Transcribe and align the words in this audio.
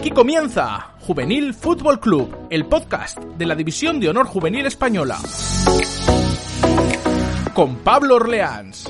Aquí 0.00 0.12
comienza 0.12 0.94
Juvenil 1.00 1.52
Fútbol 1.52 2.00
Club, 2.00 2.34
el 2.48 2.64
podcast 2.64 3.18
de 3.18 3.44
la 3.44 3.54
División 3.54 4.00
de 4.00 4.08
Honor 4.08 4.24
Juvenil 4.24 4.64
Española. 4.64 5.18
Con 7.52 7.76
Pablo 7.80 8.16
Orleans. 8.16 8.89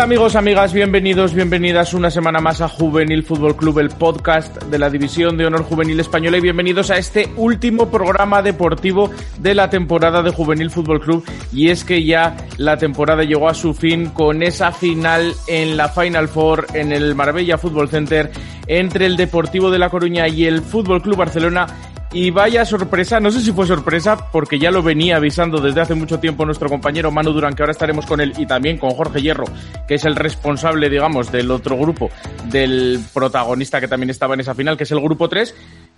Hola 0.00 0.06
amigos, 0.06 0.34
amigas, 0.34 0.72
bienvenidos, 0.72 1.34
bienvenidas 1.34 1.92
una 1.92 2.10
semana 2.10 2.40
más 2.40 2.62
a 2.62 2.68
Juvenil 2.70 3.22
Fútbol 3.22 3.54
Club, 3.54 3.80
el 3.80 3.90
podcast 3.90 4.56
de 4.62 4.78
la 4.78 4.88
División 4.88 5.36
de 5.36 5.44
Honor 5.44 5.62
Juvenil 5.62 6.00
Española 6.00 6.38
y 6.38 6.40
bienvenidos 6.40 6.90
a 6.90 6.96
este 6.96 7.28
último 7.36 7.90
programa 7.90 8.40
deportivo 8.40 9.10
de 9.40 9.54
la 9.54 9.68
temporada 9.68 10.22
de 10.22 10.30
Juvenil 10.30 10.70
Fútbol 10.70 11.00
Club 11.00 11.22
y 11.52 11.68
es 11.68 11.84
que 11.84 12.02
ya 12.02 12.34
la 12.56 12.78
temporada 12.78 13.24
llegó 13.24 13.46
a 13.50 13.52
su 13.52 13.74
fin 13.74 14.06
con 14.06 14.42
esa 14.42 14.72
final 14.72 15.34
en 15.46 15.76
la 15.76 15.90
Final 15.90 16.28
Four 16.28 16.68
en 16.72 16.92
el 16.92 17.14
Marbella 17.14 17.58
Fútbol 17.58 17.90
Center 17.90 18.32
entre 18.68 19.04
el 19.04 19.18
Deportivo 19.18 19.70
de 19.70 19.80
La 19.80 19.90
Coruña 19.90 20.28
y 20.28 20.46
el 20.46 20.62
Fútbol 20.62 21.02
Club 21.02 21.18
Barcelona 21.18 21.66
y 22.12 22.30
vaya 22.30 22.64
sorpresa, 22.64 23.20
no 23.20 23.30
sé 23.30 23.40
si 23.40 23.52
fue 23.52 23.66
sorpresa, 23.66 24.30
porque 24.32 24.58
ya 24.58 24.70
lo 24.70 24.82
venía 24.82 25.16
avisando 25.16 25.60
desde 25.60 25.80
hace 25.80 25.94
mucho 25.94 26.18
tiempo 26.18 26.44
nuestro 26.44 26.68
compañero 26.68 27.12
Manu 27.12 27.32
Durán, 27.32 27.54
que 27.54 27.62
ahora 27.62 27.72
estaremos 27.72 28.04
con 28.04 28.20
él, 28.20 28.32
y 28.36 28.46
también 28.46 28.78
con 28.78 28.90
Jorge 28.90 29.20
Hierro, 29.20 29.44
que 29.86 29.94
es 29.94 30.04
el 30.04 30.16
responsable, 30.16 30.90
digamos, 30.90 31.30
del 31.30 31.50
otro 31.50 31.76
grupo, 31.76 32.10
del 32.46 32.98
protagonista 33.14 33.80
que 33.80 33.86
también 33.86 34.10
estaba 34.10 34.34
en 34.34 34.40
esa 34.40 34.54
final, 34.54 34.76
que 34.76 34.84
es 34.84 34.90
el 34.90 35.00
grupo 35.00 35.28
3. 35.28 35.54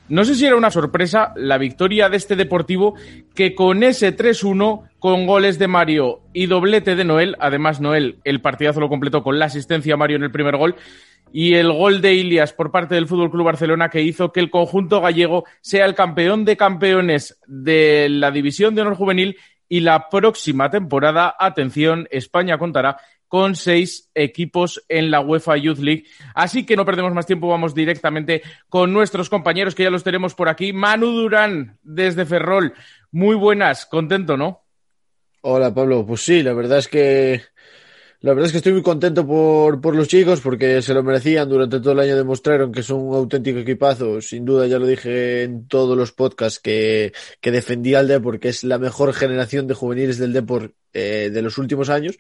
No 0.08 0.24
sé 0.24 0.34
si 0.34 0.44
era 0.44 0.56
una 0.56 0.70
sorpresa 0.70 1.32
la 1.36 1.56
victoria 1.56 2.08
de 2.08 2.16
este 2.16 2.36
Deportivo 2.36 2.94
que 3.34 3.54
con 3.54 3.82
ese 3.82 4.14
3-1, 4.14 4.82
con 4.98 5.26
goles 5.26 5.58
de 5.58 5.68
Mario 5.68 6.20
y 6.34 6.46
doblete 6.46 6.96
de 6.96 7.04
Noel, 7.04 7.36
además 7.40 7.80
Noel 7.80 8.18
el 8.24 8.42
partidazo 8.42 8.80
lo 8.80 8.88
completó 8.88 9.22
con 9.22 9.38
la 9.38 9.46
asistencia 9.46 9.94
a 9.94 9.96
Mario 9.96 10.16
en 10.16 10.24
el 10.24 10.30
primer 10.30 10.56
gol, 10.56 10.74
y 11.32 11.54
el 11.54 11.72
gol 11.72 12.00
de 12.00 12.14
Ilias 12.14 12.52
por 12.52 12.70
parte 12.70 12.94
del 12.94 13.08
Fútbol 13.08 13.30
Club 13.30 13.46
Barcelona 13.46 13.88
que 13.88 14.02
hizo 14.02 14.32
que 14.32 14.40
el 14.40 14.50
conjunto 14.50 15.00
gallego 15.00 15.44
sea 15.60 15.86
el 15.86 15.94
campeón 15.94 16.44
de 16.44 16.56
campeones 16.56 17.38
de 17.46 18.08
la 18.10 18.30
División 18.30 18.74
de 18.74 18.82
Honor 18.82 18.96
Juvenil 18.96 19.36
y 19.68 19.80
la 19.80 20.10
próxima 20.10 20.70
temporada, 20.70 21.34
atención, 21.38 22.06
España 22.10 22.58
contará 22.58 22.98
con 23.26 23.56
seis 23.56 24.10
equipos 24.14 24.84
en 24.90 25.10
la 25.10 25.20
UEFA 25.20 25.56
Youth 25.56 25.78
League. 25.78 26.04
Así 26.34 26.66
que 26.66 26.76
no 26.76 26.84
perdemos 26.84 27.14
más 27.14 27.24
tiempo, 27.24 27.48
vamos 27.48 27.74
directamente 27.74 28.42
con 28.68 28.92
nuestros 28.92 29.30
compañeros 29.30 29.74
que 29.74 29.84
ya 29.84 29.90
los 29.90 30.04
tenemos 30.04 30.34
por 30.34 30.50
aquí. 30.50 30.74
Manu 30.74 31.12
Durán 31.12 31.78
desde 31.82 32.26
Ferrol. 32.26 32.74
Muy 33.10 33.34
buenas, 33.34 33.86
contento, 33.86 34.36
¿no? 34.36 34.66
Hola 35.40 35.72
Pablo, 35.72 36.06
pues 36.06 36.20
sí, 36.20 36.42
la 36.42 36.52
verdad 36.52 36.78
es 36.78 36.88
que 36.88 37.40
la 38.22 38.34
verdad 38.34 38.46
es 38.46 38.52
que 38.52 38.58
estoy 38.58 38.72
muy 38.72 38.82
contento 38.82 39.26
por, 39.26 39.80
por 39.80 39.96
los 39.96 40.06
chicos 40.06 40.40
porque 40.40 40.80
se 40.80 40.94
lo 40.94 41.02
merecían. 41.02 41.48
Durante 41.48 41.80
todo 41.80 41.92
el 41.92 41.98
año 41.98 42.16
demostraron 42.16 42.70
que 42.70 42.84
son 42.84 43.00
un 43.00 43.16
auténtico 43.16 43.58
equipazo. 43.58 44.20
Sin 44.20 44.44
duda, 44.44 44.68
ya 44.68 44.78
lo 44.78 44.86
dije 44.86 45.42
en 45.42 45.66
todos 45.66 45.98
los 45.98 46.12
podcasts 46.12 46.60
que, 46.60 47.12
que 47.40 47.50
defendía 47.50 47.98
al 47.98 48.06
Depor, 48.06 48.38
que 48.38 48.48
es 48.48 48.62
la 48.62 48.78
mejor 48.78 49.12
generación 49.12 49.66
de 49.66 49.74
juveniles 49.74 50.18
del 50.18 50.32
Depor 50.32 50.72
eh, 50.92 51.30
de 51.32 51.42
los 51.42 51.58
últimos 51.58 51.90
años. 51.90 52.16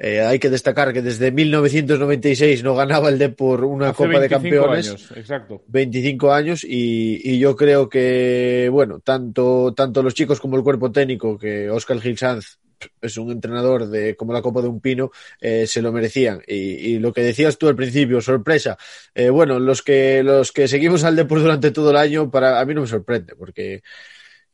Eh, 0.00 0.22
hay 0.22 0.40
que 0.40 0.50
destacar 0.50 0.92
que 0.92 1.02
desde 1.02 1.30
1996 1.30 2.64
no 2.64 2.74
ganaba 2.74 3.08
el 3.08 3.18
Depor 3.18 3.64
una 3.64 3.90
Hace 3.90 3.96
Copa 3.96 4.18
de 4.18 4.28
25 4.28 4.42
Campeones. 4.42 4.88
años, 4.88 5.12
exacto. 5.14 5.62
25 5.68 6.32
años 6.32 6.64
y, 6.64 7.20
y 7.22 7.38
yo 7.38 7.54
creo 7.54 7.88
que, 7.88 8.68
bueno, 8.72 8.98
tanto, 8.98 9.72
tanto 9.72 10.02
los 10.02 10.14
chicos 10.14 10.40
como 10.40 10.56
el 10.56 10.64
cuerpo 10.64 10.90
técnico, 10.90 11.38
que 11.38 11.70
Oscar 11.70 12.00
Gil 12.00 12.18
Sanz 12.18 12.58
es 13.00 13.16
un 13.16 13.30
entrenador 13.30 13.88
de 13.88 14.16
como 14.16 14.32
la 14.32 14.42
copa 14.42 14.62
de 14.62 14.68
un 14.68 14.80
pino, 14.80 15.10
eh, 15.40 15.66
se 15.66 15.82
lo 15.82 15.92
merecían. 15.92 16.42
Y, 16.46 16.98
lo 16.98 17.12
que 17.12 17.22
decías 17.22 17.58
tú 17.58 17.68
al 17.68 17.76
principio, 17.76 18.20
sorpresa. 18.20 18.76
Eh, 19.14 19.30
bueno, 19.30 19.58
los 19.58 19.82
que, 19.82 20.22
los 20.22 20.52
que 20.52 20.68
seguimos 20.68 21.04
al 21.04 21.16
Depor 21.16 21.40
durante 21.40 21.70
todo 21.70 21.90
el 21.90 21.96
año, 21.96 22.30
para 22.30 22.60
a 22.60 22.64
mí 22.64 22.74
no 22.74 22.82
me 22.82 22.86
sorprende, 22.86 23.34
porque 23.36 23.82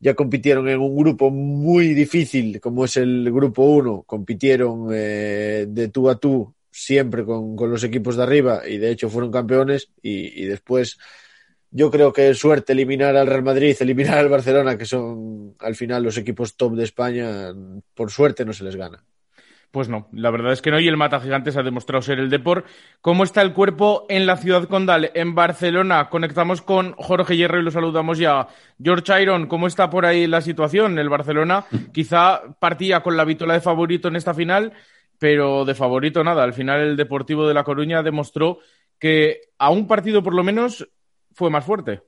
ya 0.01 0.15
compitieron 0.15 0.69
en 0.69 0.81
un 0.81 0.97
grupo 0.97 1.31
muy 1.31 1.95
difícil, 1.95 2.61
como 2.61 2.85
es 2.85 2.97
el 2.97 3.33
grupo 3.33 3.65
1, 3.65 4.03
compitieron 4.07 4.89
eh, 4.93 5.67
de 5.69 5.89
tú 5.89 6.11
a 6.11 6.17
tú 6.17 6.55
siempre 6.71 7.25
con, 7.25 7.57
con, 7.57 7.71
los 7.71 7.85
equipos 7.85 8.17
de 8.17 8.25
arriba 8.25 8.63
y 8.69 8.79
de 8.79 8.91
hecho 8.91 9.09
fueron 9.09 9.31
campeones 9.31 9.91
y 10.03 10.45
después 10.47 10.99
yo 11.77 11.91
creo 11.91 12.13
que 12.13 12.33
suerte 12.35 12.73
eliminar 12.73 13.17
al 13.17 13.27
Real 13.27 13.43
Madrid, 13.43 13.77
eliminar 13.81 14.19
al 14.19 14.29
Barcelona, 14.29 14.79
que 14.79 14.85
son 14.85 15.57
al 15.59 15.75
final 15.75 16.05
los 16.05 16.17
equipos 16.17 16.57
top 16.57 16.77
de 16.77 16.85
España, 16.85 17.53
por 17.95 18.13
suerte 18.13 18.45
no 18.45 18.53
se 18.53 18.63
les 18.63 18.77
gana. 18.77 19.03
Pues 19.73 19.89
no, 19.89 20.07
la 20.13 20.31
verdad 20.31 20.53
es 20.53 20.63
que 20.63 20.71
no, 20.71 20.79
y 20.79 20.87
el 20.87 20.97
Mata 20.97 21.19
Gigantes 21.19 21.57
ha 21.57 21.65
demostrado 21.65 22.01
ser 22.01 22.21
el 22.21 22.31
Depor. 22.31 22.65
¿Cómo 23.01 23.25
está 23.25 23.43
el 23.43 23.53
cuerpo 23.53 24.07
en 24.09 24.25
la 24.25 24.37
ciudad 24.37 24.69
condal, 24.69 25.11
en 25.15 25.35
Barcelona? 25.35 26.09
Conectamos 26.11 26.63
con 26.63 26.93
Jorge 26.93 27.37
Hierro 27.37 27.59
y 27.59 27.65
lo 27.65 27.73
saludamos 27.73 28.19
ya. 28.19 28.47
George 28.81 29.21
Iron, 29.21 29.49
¿cómo 29.49 29.67
está 29.67 29.91
por 29.91 30.07
ahí 30.07 30.29
la 30.29 30.43
situación? 30.43 30.97
El 30.97 31.09
Barcelona 31.09 31.65
quizá 31.93 32.43
partía 32.61 33.03
con 33.03 33.17
la 33.17 33.25
vitola 33.25 33.55
de 33.55 33.61
favorito 33.61 34.07
en 34.07 34.15
esta 34.15 34.33
final, 34.33 34.73
pero 35.19 35.65
de 35.65 35.75
favorito 35.75 36.23
nada. 36.23 36.45
Al 36.45 36.53
final 36.53 36.81
el 36.81 36.97
Deportivo 36.97 37.49
de 37.49 37.55
La 37.55 37.65
Coruña 37.65 38.05
demostró 38.05 38.61
que 39.01 39.41
a 39.59 39.71
un 39.71 39.89
partido 39.89 40.23
por 40.23 40.37
lo 40.37 40.45
menos 40.45 40.89
fue 41.35 41.51
más 41.51 41.65
fuerte. 41.65 42.03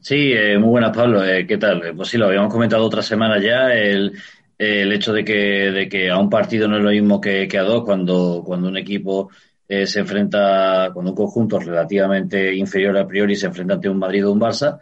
Sí, 0.00 0.32
eh, 0.32 0.58
muy 0.58 0.70
buenas, 0.70 0.96
Pablo. 0.96 1.24
Eh, 1.24 1.46
¿Qué 1.46 1.58
tal? 1.58 1.94
Pues 1.96 2.08
sí, 2.08 2.18
lo 2.18 2.26
habíamos 2.26 2.52
comentado 2.52 2.84
otra 2.84 3.02
semana 3.02 3.40
ya. 3.40 3.72
El, 3.74 4.12
el 4.58 4.92
hecho 4.92 5.12
de 5.12 5.24
que, 5.24 5.70
de 5.70 5.88
que 5.88 6.10
a 6.10 6.18
un 6.18 6.28
partido 6.30 6.68
no 6.68 6.76
es 6.76 6.82
lo 6.82 6.90
mismo 6.90 7.20
que, 7.20 7.48
que 7.48 7.58
a 7.58 7.62
dos, 7.62 7.84
cuando, 7.84 8.42
cuando 8.44 8.68
un 8.68 8.76
equipo 8.76 9.30
eh, 9.66 9.86
se 9.86 10.00
enfrenta, 10.00 10.90
cuando 10.92 11.12
un 11.12 11.16
conjunto 11.16 11.58
relativamente 11.58 12.54
inferior 12.54 12.96
a 12.98 13.06
priori 13.06 13.34
se 13.34 13.46
enfrenta 13.46 13.74
ante 13.74 13.88
un 13.88 13.98
Madrid 13.98 14.26
o 14.26 14.32
un 14.32 14.40
Barça. 14.40 14.78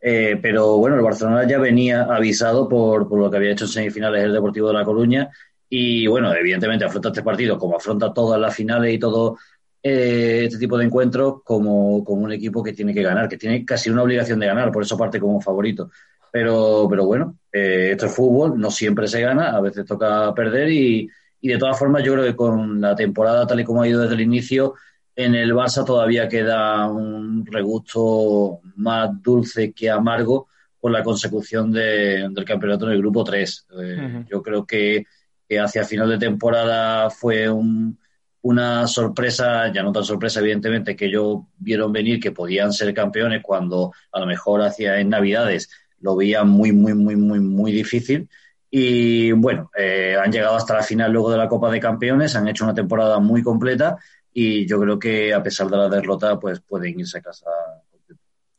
Eh, 0.00 0.38
pero 0.42 0.76
bueno, 0.76 0.96
el 0.96 1.02
Barcelona 1.02 1.48
ya 1.48 1.58
venía 1.58 2.02
avisado 2.02 2.68
por, 2.68 3.08
por 3.08 3.18
lo 3.18 3.30
que 3.30 3.38
había 3.38 3.52
hecho 3.52 3.64
en 3.64 3.70
semifinales 3.70 4.22
el 4.22 4.34
Deportivo 4.34 4.68
de 4.68 4.74
La 4.74 4.84
Coruña. 4.84 5.30
Y 5.70 6.06
bueno, 6.06 6.32
evidentemente 6.34 6.84
afronta 6.84 7.08
este 7.08 7.22
partido 7.22 7.58
como 7.58 7.76
afronta 7.76 8.12
todas 8.12 8.38
las 8.38 8.54
finales 8.54 8.92
y 8.92 8.98
todo 8.98 9.38
eh, 9.86 10.44
este 10.46 10.58
tipo 10.58 10.78
de 10.78 10.86
encuentros 10.86 11.42
como, 11.44 12.02
como 12.02 12.22
un 12.22 12.32
equipo 12.32 12.62
que 12.62 12.72
tiene 12.72 12.94
que 12.94 13.02
ganar, 13.02 13.28
que 13.28 13.36
tiene 13.36 13.66
casi 13.66 13.90
una 13.90 14.02
obligación 14.02 14.40
de 14.40 14.46
ganar, 14.46 14.72
por 14.72 14.82
eso 14.82 14.96
parte 14.96 15.20
como 15.20 15.42
favorito. 15.42 15.90
Pero, 16.32 16.86
pero 16.88 17.04
bueno, 17.04 17.36
eh, 17.52 17.90
esto 17.92 18.06
es 18.06 18.14
fútbol, 18.14 18.58
no 18.58 18.70
siempre 18.70 19.06
se 19.06 19.20
gana, 19.20 19.50
a 19.50 19.60
veces 19.60 19.84
toca 19.84 20.32
perder 20.34 20.70
y, 20.70 21.06
y, 21.38 21.48
de 21.48 21.58
todas 21.58 21.78
formas 21.78 22.02
yo 22.02 22.14
creo 22.14 22.24
que 22.24 22.34
con 22.34 22.80
la 22.80 22.96
temporada 22.96 23.46
tal 23.46 23.60
y 23.60 23.64
como 23.64 23.82
ha 23.82 23.88
ido 23.88 24.00
desde 24.00 24.14
el 24.14 24.22
inicio, 24.22 24.74
en 25.14 25.34
el 25.34 25.52
Barça 25.52 25.84
todavía 25.84 26.28
queda 26.30 26.90
un 26.90 27.44
regusto 27.44 28.60
más 28.76 29.10
dulce 29.22 29.72
que 29.72 29.90
amargo 29.90 30.48
por 30.80 30.92
la 30.92 31.02
consecución 31.04 31.70
de, 31.70 32.26
del 32.30 32.44
campeonato 32.46 32.86
en 32.86 32.92
el 32.92 32.98
grupo 32.98 33.22
3. 33.22 33.66
Eh, 33.70 33.74
uh 33.74 33.78
-huh. 33.78 34.26
Yo 34.28 34.42
creo 34.42 34.66
que, 34.66 35.04
que 35.46 35.60
hacia 35.60 35.84
final 35.84 36.08
de 36.08 36.18
temporada 36.18 37.10
fue 37.10 37.50
un, 37.50 37.98
una 38.44 38.86
sorpresa, 38.86 39.72
ya 39.72 39.82
no 39.82 39.90
tan 39.90 40.04
sorpresa 40.04 40.40
evidentemente, 40.40 40.94
que 40.94 41.06
ellos 41.06 41.38
vieron 41.56 41.92
venir 41.92 42.20
que 42.20 42.30
podían 42.30 42.72
ser 42.74 42.92
campeones 42.92 43.42
cuando 43.42 43.92
a 44.12 44.20
lo 44.20 44.26
mejor 44.26 44.60
hacia 44.60 45.00
en 45.00 45.08
Navidades 45.08 45.70
lo 46.00 46.14
veía 46.14 46.44
muy, 46.44 46.70
muy, 46.72 46.92
muy, 46.92 47.16
muy, 47.16 47.40
muy 47.40 47.72
difícil. 47.72 48.28
Y 48.70 49.32
bueno, 49.32 49.70
eh, 49.76 50.16
han 50.22 50.30
llegado 50.30 50.56
hasta 50.56 50.74
la 50.74 50.82
final 50.82 51.10
luego 51.10 51.30
de 51.30 51.38
la 51.38 51.48
Copa 51.48 51.70
de 51.70 51.80
Campeones, 51.80 52.36
han 52.36 52.46
hecho 52.46 52.64
una 52.64 52.74
temporada 52.74 53.18
muy 53.18 53.42
completa 53.42 53.96
y 54.32 54.66
yo 54.66 54.78
creo 54.78 54.98
que 54.98 55.32
a 55.32 55.42
pesar 55.42 55.70
de 55.70 55.78
la 55.78 55.88
derrota, 55.88 56.38
pues 56.38 56.60
pueden 56.60 57.00
irse 57.00 57.18
a 57.18 57.22
casa. 57.22 57.46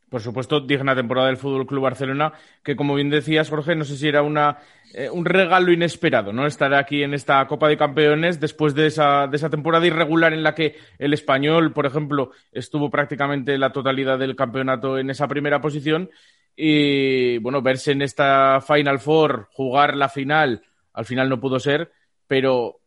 Por 0.08 0.20
supuesto, 0.20 0.60
digna 0.60 0.94
temporada 0.94 1.26
del 1.26 1.36
Fútbol 1.36 1.66
Club 1.66 1.82
Barcelona, 1.82 2.32
que 2.62 2.76
como 2.76 2.94
bien 2.94 3.10
decías, 3.10 3.50
Jorge, 3.50 3.74
no 3.74 3.84
sé 3.84 3.96
si 3.96 4.06
era 4.06 4.22
una, 4.22 4.58
eh, 4.94 5.10
un 5.10 5.24
regalo 5.24 5.72
inesperado, 5.72 6.32
¿no? 6.32 6.46
Estar 6.46 6.72
aquí 6.74 7.02
en 7.02 7.12
esta 7.12 7.44
Copa 7.46 7.68
de 7.68 7.76
Campeones 7.76 8.38
después 8.38 8.74
de 8.74 8.86
esa, 8.86 9.26
de 9.26 9.36
esa 9.36 9.50
temporada 9.50 9.86
irregular 9.86 10.32
en 10.32 10.44
la 10.44 10.54
que 10.54 10.76
el 10.98 11.12
español, 11.12 11.72
por 11.72 11.86
ejemplo, 11.86 12.30
estuvo 12.52 12.88
prácticamente 12.88 13.58
la 13.58 13.72
totalidad 13.72 14.18
del 14.18 14.36
campeonato 14.36 14.98
en 14.98 15.10
esa 15.10 15.26
primera 15.26 15.60
posición. 15.60 16.10
Y 16.54 17.38
bueno, 17.38 17.60
verse 17.60 17.92
en 17.92 18.02
esta 18.02 18.60
Final 18.60 19.00
Four, 19.00 19.48
jugar 19.52 19.96
la 19.96 20.08
final, 20.08 20.62
al 20.92 21.04
final 21.04 21.28
no 21.28 21.40
pudo 21.40 21.58
ser, 21.58 21.92
pero 22.26 22.80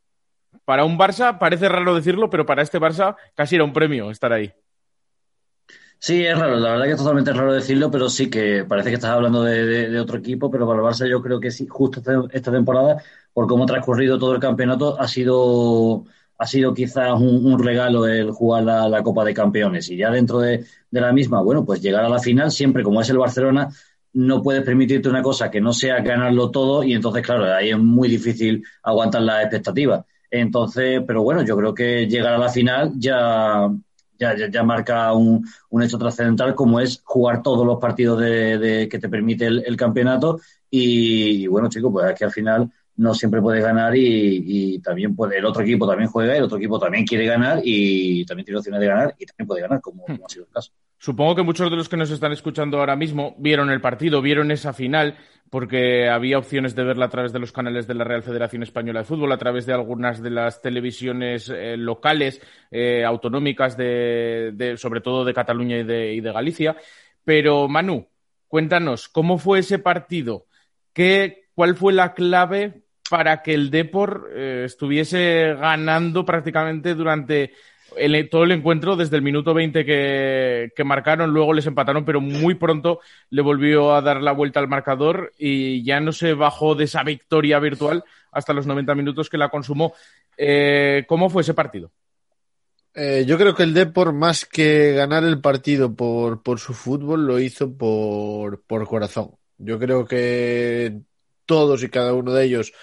para 0.66 0.86
un 0.86 0.98
Barça, 0.98 1.38
parece 1.38 1.70
raro 1.70 1.96
decirlo, 1.96 2.30
pero 2.30 2.46
para 2.46 2.64
este 2.64 2.80
Barça 2.80 3.16
casi 3.36 3.56
era 3.56 3.64
un 3.66 3.74
premio 3.74 4.10
estar 4.10 4.34
ahí. 4.34 4.52
Sí, 6.02 6.26
es 6.26 6.38
raro, 6.40 6.56
la 6.58 6.72
verdad 6.72 6.86
que 6.86 6.92
es 6.92 6.98
totalmente 6.98 7.34
raro 7.34 7.54
decirlo, 7.54 7.92
pero 7.92 8.10
sí 8.10 8.30
que 8.30 8.64
parece 8.64 8.88
que 8.90 8.96
estás 8.96 9.12
hablando 9.12 9.44
de, 9.44 10.00
otro 10.00 10.18
equipo, 10.18 10.50
pero 10.50 10.66
para 10.66 10.80
el 10.80 10.86
Barça 10.86 11.10
yo 11.10 11.22
creo 11.22 11.42
que 11.42 11.52
sí, 11.52 11.68
justo 11.68 12.00
este, 12.00 12.38
esta 12.38 12.52
temporada, 12.54 13.04
por 13.34 13.48
cómo 13.48 13.66
ha 13.66 13.68
transcurrido 13.68 14.18
todo 14.18 14.34
el 14.34 14.40
campeonato, 14.40 15.00
ha 15.00 15.08
sido, 15.10 16.06
ha 16.38 16.48
sido 16.48 16.74
quizás 16.74 17.20
un, 17.20 17.60
regalo 17.62 18.08
el 18.08 18.32
jugar 18.32 18.64
la, 18.64 19.04
Copa 19.04 19.26
de 19.26 19.34
Campeones. 19.34 19.90
Y 19.90 19.98
ya 19.98 20.10
dentro 20.10 20.40
de, 20.40 20.66
la 20.92 21.12
misma, 21.12 21.42
bueno, 21.42 21.66
pues 21.66 21.82
llegar 21.82 22.06
a 22.06 22.10
la 22.10 22.20
final, 22.20 22.50
siempre 22.50 22.82
como 22.82 23.02
es 23.02 23.10
el 23.10 23.18
Barcelona, 23.18 23.68
no 24.14 24.42
puedes 24.42 24.64
permitirte 24.64 25.10
una 25.10 25.22
cosa 25.22 25.52
que 25.52 25.60
no 25.62 25.74
sea 25.74 26.00
ganarlo 26.02 26.50
todo, 26.50 26.84
y 26.84 26.94
entonces, 26.94 27.24
claro, 27.24 27.44
ahí 27.54 27.72
es 27.72 27.78
muy 27.78 28.08
difícil 28.08 28.64
aguantar 28.84 29.22
las 29.24 29.42
expectativas. 29.44 30.06
Entonces, 30.32 31.02
pero 31.06 31.24
bueno, 31.24 31.44
yo 31.44 31.58
creo 31.58 31.74
que 31.74 32.08
llegar 32.08 32.34
a 32.34 32.38
la 32.38 32.50
final 32.50 32.94
ya 32.96 33.70
ya, 34.20 34.36
ya, 34.36 34.64
marca 34.64 35.14
un, 35.14 35.48
un, 35.70 35.84
hecho 35.84 35.98
trascendental 35.98 36.54
como 36.54 36.80
es 36.80 37.02
jugar 37.04 37.42
todos 37.42 37.66
los 37.66 37.80
partidos 37.80 38.20
de, 38.20 38.88
que 38.92 39.00
te 39.00 39.10
permite 39.10 39.48
el, 39.48 39.78
campeonato 39.78 40.40
y, 40.70 41.48
bueno 41.48 41.70
chicos 41.70 41.92
pues 41.92 42.12
es 42.12 42.20
que 42.20 42.26
al 42.26 42.32
final 42.32 42.70
no 42.98 43.14
siempre 43.14 43.42
puedes 43.42 43.64
ganar 43.64 43.94
y, 43.96 44.80
también 44.80 45.16
puede, 45.16 45.38
el 45.38 45.46
otro 45.46 45.64
equipo 45.64 45.88
también 45.88 46.10
juega, 46.10 46.36
el 46.36 46.44
otro 46.44 46.58
equipo 46.58 46.78
también 46.78 47.06
quiere 47.06 47.26
ganar 47.26 47.62
y 47.64 48.26
también 48.26 48.46
tiene 48.46 48.58
opciones 48.58 48.82
de 48.82 48.88
ganar 48.88 49.16
y 49.18 49.26
también 49.26 49.48
puede 49.48 49.62
ganar, 49.62 49.80
como, 49.80 50.04
hmm. 50.06 50.20
ha 50.26 50.30
sido 50.30 50.46
el 50.46 50.52
caso. 50.52 50.74
Supongo 50.98 51.34
que 51.36 51.44
muchos 51.44 51.72
de 51.72 51.78
los 51.78 51.88
que 51.88 51.96
nos 51.96 52.12
están 52.12 52.34
escuchando 52.34 52.78
ahora 52.78 52.98
mismo 52.98 53.36
vieron 53.40 53.70
el 53.70 53.80
partido, 53.80 54.22
vieron 54.22 54.52
esa 54.52 54.74
final, 54.74 55.16
porque 55.50 56.10
había 56.10 56.38
opciones 56.38 56.76
de 56.76 56.84
verla 56.84 57.06
a 57.06 57.10
través 57.10 57.34
de 57.34 57.40
los 57.40 57.52
canales 57.52 57.88
de 57.88 57.96
la 57.96 58.04
Real 58.04 58.24
Federación 58.24 58.64
Española 58.64 59.00
de 59.00 59.06
Fútbol, 59.06 59.32
a 59.32 59.38
través 59.38 59.66
de 59.66 59.74
algunas 59.74 60.22
de 60.22 60.30
las 60.30 60.62
televisiones 60.62 61.50
eh, 61.50 61.76
locales, 61.76 62.42
eh, 62.70 63.04
autonómicas, 63.04 63.76
de, 63.76 64.76
sobre 64.78 65.02
todo 65.02 65.26
de 65.26 65.34
Cataluña 65.34 65.78
y 65.78 65.84
de, 65.84 66.32
Galicia. 66.32 66.78
Pero, 67.24 67.68
Manu, 67.68 68.08
cuéntanos, 68.48 69.10
¿cómo 69.10 69.38
fue 69.38 69.60
ese 69.60 69.80
partido? 69.80 70.46
¿Qué, 70.94 71.48
¿Cuál 71.56 71.76
fue 71.76 71.94
la 71.94 72.14
clave 72.14 72.84
para 73.10 73.42
que 73.42 73.56
el 73.56 73.72
Depor 73.72 74.30
eh, 74.36 74.64
estuviese 74.66 75.56
ganando 75.56 76.26
prácticamente 76.26 76.94
durante 76.94 77.54
todo 78.30 78.44
el 78.44 78.52
encuentro 78.52 78.96
desde 78.96 79.16
el 79.16 79.22
minuto 79.22 79.54
20 79.54 79.86
que, 79.86 80.84
marcaron, 80.84 81.32
luego 81.32 81.54
les 81.54 81.66
empataron, 81.66 82.06
pero 82.06 82.22
muy 82.22 82.56
pronto 82.56 83.00
le 83.30 83.42
volvió 83.42 83.94
a 83.94 84.02
dar 84.02 84.22
la 84.22 84.32
vuelta 84.32 84.60
al 84.60 84.68
marcador 84.68 85.34
y 85.38 85.84
ya 85.84 86.00
no 86.00 86.12
se 86.12 86.34
bajó 86.34 86.76
de 86.76 86.86
esa 86.86 87.04
victoria 87.04 87.60
virtual 87.60 88.04
hasta 88.32 88.54
los 88.54 88.68
90 88.68 88.96
minutos 88.96 89.30
que 89.30 89.38
la 89.38 89.50
consumó. 89.50 89.94
Eh, 90.38 91.06
¿Cómo 91.08 91.30
fue 91.30 91.42
ese 91.42 91.54
partido? 91.54 91.92
Eh, 92.94 93.24
yo 93.28 93.38
creo 93.38 93.56
que 93.56 93.64
el 93.64 93.74
Depor, 93.74 94.14
más 94.14 94.46
que 94.46 94.94
ganar 94.94 95.24
el 95.24 95.40
partido 95.42 95.96
por, 95.96 96.42
por 96.42 96.60
su 96.60 96.74
fútbol, 96.74 97.26
lo 97.26 97.40
hizo 97.40 97.72
por, 97.78 98.62
por 98.64 98.88
corazón. 98.88 99.32
Yo 99.58 99.78
creo 99.78 100.06
que 100.06 101.02
todos 101.46 101.84
y 101.84 101.90
cada 101.90 102.14
uno 102.14 102.34
de 102.34 102.46
ellos 102.46 102.74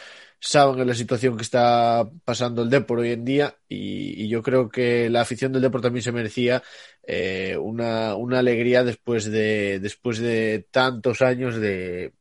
saben 0.46 0.87
la 0.87 0.94
situación 0.94 1.37
que 1.37 1.43
está 1.43 2.08
pasando 2.25 2.62
el 2.62 2.70
Depor 2.70 3.00
hoy 3.00 3.10
en 3.10 3.25
día 3.25 3.56
y, 3.69 4.28
yo 4.28 4.43
creo 4.43 4.69
que 4.69 5.10
la 5.10 5.22
afición 5.22 5.52
del 5.52 5.62
Depor 5.62 5.81
también 5.81 6.02
se 6.02 6.12
merecía 6.12 6.62
eh, 7.06 7.56
una, 7.60 8.14
una, 8.14 8.38
alegría 8.38 8.84
después 8.84 9.31
de, 9.31 9.81
después 9.81 10.19
de 10.19 10.66
tantos 10.70 11.22
años 11.22 11.56
de, 11.56 12.12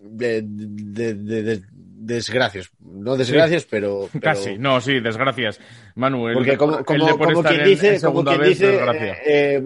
de, 0.00 0.42
de, 0.44 1.62
desgracias. 1.72 2.70
No 2.78 3.16
desgracias, 3.16 3.64
pero, 3.64 4.08
Casi, 4.20 4.58
no, 4.58 4.80
sí, 4.80 5.00
desgracias. 5.00 5.58
Manuel. 5.94 6.34
Porque 6.34 6.56
como, 6.56 6.84
como, 6.84 7.18
como 7.18 7.42
quien 7.42 7.64
dice, 7.64 8.00
como 8.00 8.24
quien 8.24 8.42
dice 8.42 8.80
eh, 9.26 9.64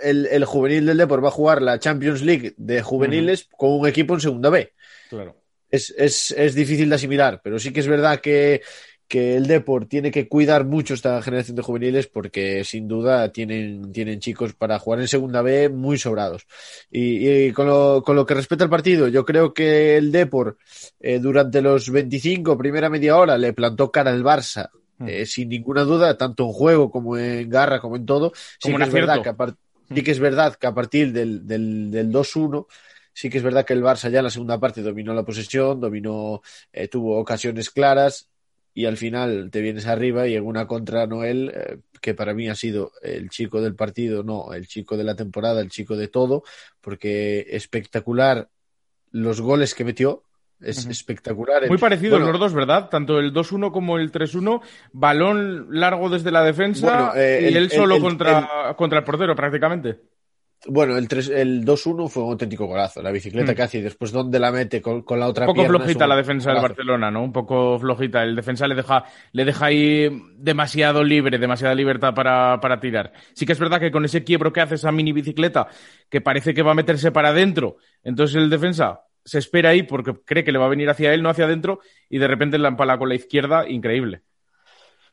el, 0.00 0.26
el, 0.26 0.44
juvenil 0.44 0.86
del 0.86 0.96
Depor 0.96 1.22
va 1.22 1.28
a 1.28 1.32
jugar 1.32 1.60
la 1.60 1.78
Champions 1.78 2.22
League 2.22 2.54
de 2.56 2.82
juveniles 2.82 3.48
con 3.56 3.78
un 3.78 3.86
equipo 3.86 4.14
en 4.14 4.20
segunda 4.20 4.48
B. 4.48 4.72
Claro 5.10 5.45
es, 5.70 5.94
es, 5.96 6.30
es 6.32 6.54
difícil 6.54 6.88
de 6.88 6.94
asimilar, 6.94 7.40
pero 7.42 7.58
sí 7.58 7.72
que 7.72 7.80
es 7.80 7.88
verdad 7.88 8.20
que, 8.20 8.62
que 9.08 9.36
el 9.36 9.46
Deport 9.46 9.88
tiene 9.88 10.10
que 10.10 10.28
cuidar 10.28 10.64
mucho 10.64 10.94
esta 10.94 11.22
generación 11.22 11.56
de 11.56 11.62
juveniles 11.62 12.06
porque 12.08 12.64
sin 12.64 12.88
duda 12.88 13.30
tienen, 13.30 13.92
tienen 13.92 14.20
chicos 14.20 14.54
para 14.54 14.78
jugar 14.78 15.00
en 15.00 15.08
segunda 15.08 15.42
B 15.42 15.68
muy 15.68 15.98
sobrados. 15.98 16.46
Y, 16.90 17.52
con, 17.52 17.66
lo, 17.66 18.02
con, 18.04 18.16
lo, 18.16 18.26
que 18.26 18.34
respecta 18.34 18.64
al 18.64 18.70
partido, 18.70 19.08
yo 19.08 19.24
creo 19.24 19.54
que 19.54 19.96
el 19.96 20.10
Deport 20.10 20.58
eh, 21.00 21.18
durante 21.18 21.62
los 21.62 21.90
25, 21.90 22.58
primera 22.58 22.88
media 22.88 23.16
hora, 23.16 23.38
le 23.38 23.52
plantó 23.52 23.90
cara 23.90 24.10
al 24.10 24.24
Barça. 24.24 24.70
Hmm. 24.98 25.08
Eh, 25.08 25.26
sin 25.26 25.50
ninguna 25.50 25.82
duda, 25.82 26.16
tanto 26.16 26.44
en 26.44 26.52
juego 26.52 26.90
como 26.90 27.18
en 27.18 27.50
garra, 27.50 27.80
como 27.80 27.96
en 27.96 28.06
todo. 28.06 28.32
Sí 28.58 28.74
que, 28.74 28.82
es 28.82 28.92
verdad 28.92 29.22
que, 29.22 29.28
a 29.28 29.36
sí 29.94 30.02
que 30.02 30.10
es 30.10 30.18
verdad 30.18 30.56
que 30.56 30.66
a 30.66 30.74
partir 30.74 31.12
del, 31.12 31.46
del, 31.46 31.90
del 31.90 32.10
2-1 32.10 32.66
Sí 33.16 33.30
que 33.30 33.38
es 33.38 33.42
verdad 33.42 33.64
que 33.64 33.72
el 33.72 33.82
Barça 33.82 34.10
ya 34.10 34.18
en 34.18 34.24
la 34.24 34.30
segunda 34.30 34.60
parte 34.60 34.82
dominó 34.82 35.14
la 35.14 35.24
posesión, 35.24 35.80
dominó, 35.80 36.42
eh, 36.70 36.86
tuvo 36.86 37.18
ocasiones 37.18 37.70
claras 37.70 38.28
y 38.74 38.84
al 38.84 38.98
final 38.98 39.48
te 39.50 39.62
vienes 39.62 39.86
arriba 39.86 40.28
y 40.28 40.34
en 40.34 40.44
una 40.44 40.66
contra 40.66 41.06
Noel, 41.06 41.50
eh, 41.56 41.78
que 42.02 42.12
para 42.12 42.34
mí 42.34 42.50
ha 42.50 42.54
sido 42.54 42.92
el 43.00 43.30
chico 43.30 43.62
del 43.62 43.74
partido, 43.74 44.22
no, 44.22 44.52
el 44.52 44.66
chico 44.66 44.98
de 44.98 45.04
la 45.04 45.14
temporada, 45.16 45.62
el 45.62 45.70
chico 45.70 45.96
de 45.96 46.08
todo, 46.08 46.42
porque 46.82 47.46
espectacular 47.48 48.50
los 49.12 49.40
goles 49.40 49.74
que 49.74 49.86
metió, 49.86 50.22
es 50.60 50.84
espectacular. 50.84 51.66
Muy 51.68 51.78
parecido 51.78 52.18
los 52.18 52.38
dos, 52.38 52.52
¿verdad? 52.52 52.90
Tanto 52.90 53.18
el 53.18 53.32
2-1 53.32 53.72
como 53.72 53.96
el 53.96 54.12
3-1, 54.12 54.60
balón 54.92 55.68
largo 55.70 56.10
desde 56.10 56.30
la 56.30 56.42
defensa 56.42 57.14
eh, 57.16 57.48
y 57.50 57.56
él 57.56 57.70
solo 57.70 57.98
contra, 57.98 58.74
contra 58.76 58.98
el 58.98 59.04
portero 59.06 59.34
prácticamente. 59.34 60.00
Bueno, 60.68 60.96
el, 60.96 61.04
el 61.04 61.64
2-1 61.64 62.08
fue 62.08 62.22
un 62.24 62.30
auténtico 62.30 62.66
golazo. 62.66 63.02
La 63.02 63.10
bicicleta 63.10 63.52
mm. 63.52 63.54
que 63.54 63.62
hace 63.62 63.78
y 63.78 63.82
después 63.82 64.10
dónde 64.10 64.38
la 64.38 64.50
mete 64.50 64.80
con, 64.80 65.04
la 65.18 65.28
otra 65.28 65.46
Un 65.46 65.54
poco 65.54 65.66
flojita 65.66 66.06
la 66.06 66.16
defensa 66.16 66.52
del 66.52 66.62
Barcelona, 66.62 67.10
¿no? 67.10 67.22
Un 67.22 67.32
poco 67.32 67.78
flojita. 67.78 68.22
El 68.22 68.34
defensa 68.34 68.66
le 68.66 68.74
deja, 68.74 69.04
le 69.32 69.44
deja 69.44 69.66
ahí 69.66 70.08
demasiado 70.36 71.04
libre, 71.04 71.38
demasiada 71.38 71.74
libertad 71.74 72.14
para, 72.14 72.58
para 72.60 72.80
tirar. 72.80 73.12
Sí 73.34 73.46
que 73.46 73.52
es 73.52 73.60
verdad 73.60 73.80
que 73.80 73.90
con 73.90 74.04
ese 74.04 74.24
quiebro 74.24 74.52
que 74.52 74.60
hace 74.60 74.74
esa 74.76 74.90
mini 74.90 75.12
bicicleta, 75.12 75.68
que 76.08 76.20
parece 76.20 76.54
que 76.54 76.62
va 76.62 76.72
a 76.72 76.74
meterse 76.74 77.12
para 77.12 77.28
adentro, 77.28 77.76
entonces 78.02 78.36
el 78.36 78.50
defensa 78.50 79.02
se 79.24 79.38
espera 79.38 79.70
ahí 79.70 79.82
porque 79.82 80.14
cree 80.24 80.44
que 80.44 80.52
le 80.52 80.58
va 80.58 80.66
a 80.66 80.70
venir 80.70 80.88
hacia 80.88 81.12
él, 81.12 81.22
no 81.22 81.28
hacia 81.28 81.44
adentro, 81.44 81.80
y 82.08 82.18
de 82.18 82.28
repente 82.28 82.58
la 82.58 82.68
empala 82.68 82.96
con 82.96 83.08
la 83.08 83.16
izquierda, 83.16 83.68
increíble. 83.68 84.22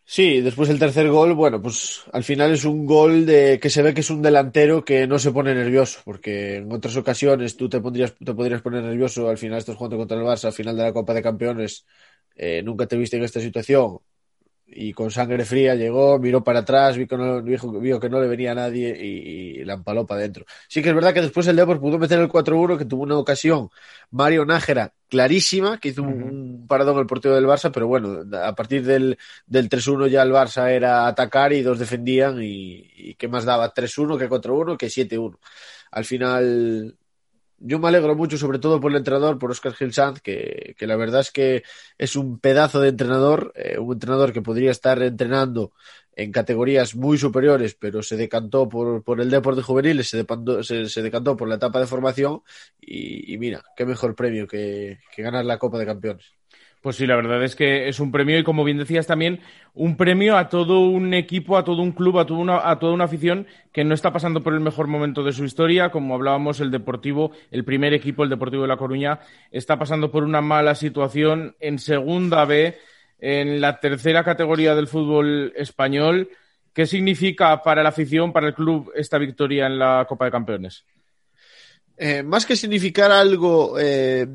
Sí, 0.06 0.42
después 0.42 0.70
el 0.70 0.80
tercer 0.80 1.10
gol, 1.10 1.34
bueno, 1.34 1.62
pues 1.62 2.04
al 2.12 2.24
final 2.24 2.52
es 2.52 2.66
un 2.66 2.86
gol 2.86 3.26
de 3.26 3.60
que 3.60 3.70
se 3.70 3.82
ve 3.82 3.94
que 3.94 4.02
es 4.02 4.10
un 4.10 4.22
delantero 4.22 4.84
que 4.84 5.08
no 5.08 5.18
se 5.18 5.32
pone 5.32 5.56
nervioso, 5.56 6.02
porque 6.04 6.58
en 6.58 6.72
otras 6.72 6.96
ocasiones 6.98 7.56
tú 7.58 7.70
te 7.70 7.80
pondrías, 7.80 8.14
te 8.16 8.34
podrías 8.34 8.62
poner 8.62 8.84
nervioso, 8.84 9.30
al 9.30 9.38
final 9.38 9.58
estás 9.60 9.76
jugando 9.78 9.98
contra 9.98 10.18
el 10.18 10.24
Barça, 10.24 10.46
al 10.46 10.54
final 10.54 10.76
de 10.76 10.84
la 10.84 10.94
Copa 10.94 11.14
de 11.14 11.22
Campeones, 11.24 11.86
eh, 12.36 12.62
nunca 12.64 12.86
te 12.86 12.98
viste 12.98 13.18
en 13.18 13.24
esta 13.24 13.40
situación, 13.40 14.00
y 14.68 14.94
con 14.94 15.12
sangre 15.12 15.46
fría 15.46 15.76
llegó, 15.76 16.20
miró 16.20 16.44
para 16.44 16.60
atrás, 16.60 16.98
vio 16.98 17.08
que 17.08 17.18
no, 17.18 17.42
vio 17.42 18.00
que 18.00 18.10
no 18.10 18.22
le 18.22 18.28
venía 18.28 18.52
a 18.52 18.56
nadie 18.56 18.90
y, 19.00 19.64
la 19.64 19.76
empaló 19.76 20.06
para 20.06 20.20
adentro. 20.20 20.46
Sí 20.68 20.82
que 20.82 20.90
es 20.90 20.96
verdad 20.96 21.14
que 21.14 21.22
después 21.22 21.48
el 21.48 21.56
Depor 21.56 21.80
pudo 21.80 22.00
meter 22.00 22.20
el 22.20 22.30
4-1, 22.30 22.78
que 22.78 22.86
tuvo 22.86 23.04
una 23.04 23.18
ocasión 23.18 23.70
Mario 24.12 24.46
Nájera 24.46 24.94
clarísima, 25.10 25.80
que 25.80 25.90
hizo 25.90 26.04
un, 26.04 26.66
paradón 26.68 26.98
el 27.00 27.06
portero 27.06 27.36
del 27.36 27.46
Barça, 27.46 27.72
pero 27.72 27.88
bueno, 27.88 28.24
a 28.38 28.56
partir 28.56 28.84
del, 28.84 29.18
del 29.46 29.70
3-1 29.70 30.08
ya 30.08 30.24
el 30.24 30.32
Barça 30.32 30.70
era 30.70 31.08
atacar 31.08 31.54
y 31.54 31.62
dos 31.62 31.80
defendían 31.80 32.42
y, 32.42 32.92
y 32.96 33.16
¿qué 33.16 33.28
más 33.28 33.46
daba? 33.46 33.74
3-1 33.74 34.18
que 34.18 34.30
4-1 34.30 34.78
que 34.78 34.88
7-1. 34.88 35.38
Al 35.92 36.06
final 36.06 36.98
yo 37.66 37.80
me 37.80 37.88
alegro 37.88 38.16
mucho, 38.16 38.38
sobre 38.38 38.60
todo 38.60 38.80
por 38.82 38.92
el 38.92 38.98
entrenador, 38.98 39.40
por 39.40 39.52
Oscar 39.52 39.74
Gil 39.74 39.94
Sanz, 39.94 40.22
que, 40.22 40.76
que 40.78 40.86
la 40.86 40.98
verdad 40.98 41.22
es 41.22 41.32
que 41.32 41.64
es 41.98 42.16
un 42.18 42.40
pedazo 42.40 42.82
de 42.82 42.90
entrenador, 42.90 43.54
eh, 43.56 43.80
un 43.80 43.94
entrenador 43.94 44.34
que 44.34 44.42
podría 44.42 44.72
estar 44.72 45.02
entrenando 45.02 45.72
en 46.16 46.32
categorías 46.32 46.96
muy 46.96 47.18
superiores, 47.18 47.76
pero 47.76 48.04
se 48.04 48.18
decantó 48.18 48.68
por, 48.68 49.04
por 49.04 49.22
el 49.22 49.30
deporte 49.30 49.62
juvenil, 49.62 50.04
se, 50.04 50.26
se, 50.62 50.86
se, 50.90 51.02
decantó 51.02 51.38
por 51.38 51.48
la 51.48 51.56
etapa 51.56 51.80
de 51.80 51.88
formación 51.88 52.42
y, 52.80 53.34
y 53.34 53.38
mira, 53.38 53.64
qué 53.76 53.86
mejor 53.86 54.14
premio 54.16 54.46
que, 54.46 55.00
que 55.16 55.24
ganar 55.24 55.46
la 55.46 55.58
Copa 55.58 55.80
de 55.80 55.86
Campeones. 55.86 56.26
Pues 56.84 56.98
sí, 56.98 57.08
la 57.08 57.16
verdad 57.16 57.42
es 57.46 57.56
que 57.56 57.88
es 57.88 58.02
un 58.02 58.12
premio 58.12 58.38
y 58.38 58.44
como 58.44 58.66
bien 58.66 58.78
decías 58.78 59.08
también, 59.08 59.40
un 59.74 59.96
premio 59.96 60.36
a 60.36 60.50
todo 60.50 60.82
un 60.82 61.14
equipo, 61.14 61.56
a 61.56 61.64
todo 61.64 61.82
un 61.82 61.94
club, 61.94 62.20
a 62.20 62.26
toda 62.26 62.42
una, 62.42 62.70
a 62.70 62.78
toda 62.78 62.92
una 62.92 63.06
afición 63.06 63.48
que 63.72 63.86
no 63.86 63.94
está 63.94 64.12
pasando 64.12 64.44
por 64.44 64.54
el 64.54 64.60
mejor 64.60 64.88
momento 64.88 65.24
de 65.24 65.32
su 65.32 65.46
historia. 65.46 65.92
Como 65.92 66.14
hablábamos, 66.14 66.60
el 66.60 66.72
Deportivo, 66.72 67.32
el 67.52 67.64
primer 67.64 67.94
equipo, 67.94 68.26
el 68.26 68.30
Deportivo 68.30 68.64
de 68.64 68.68
La 68.68 68.76
Coruña, 68.76 69.22
está 69.50 69.80
pasando 69.80 70.12
por 70.12 70.26
una 70.26 70.42
mala 70.42 70.76
situación 70.76 71.56
en 71.62 71.80
segunda 71.80 72.44
B, 72.44 72.78
en 73.18 73.62
la 73.62 73.80
tercera 73.80 74.26
categoría 74.26 74.76
del 74.76 74.88
fútbol 74.88 75.54
español. 75.56 76.32
¿Qué 76.74 76.86
significa 76.86 77.64
para 77.64 77.82
la 77.82 77.90
afición, 77.90 78.34
para 78.34 78.48
el 78.48 78.54
club, 78.54 78.92
esta 78.94 79.18
victoria 79.18 79.68
en 79.68 79.80
la 79.80 80.06
Copa 80.06 80.26
de 80.26 80.32
Campeones? 80.32 80.84
Eh, 81.96 82.24
más 82.24 82.46
que 82.46 82.58
significar 82.58 83.10
algo 83.10 83.80
eh, 83.80 84.28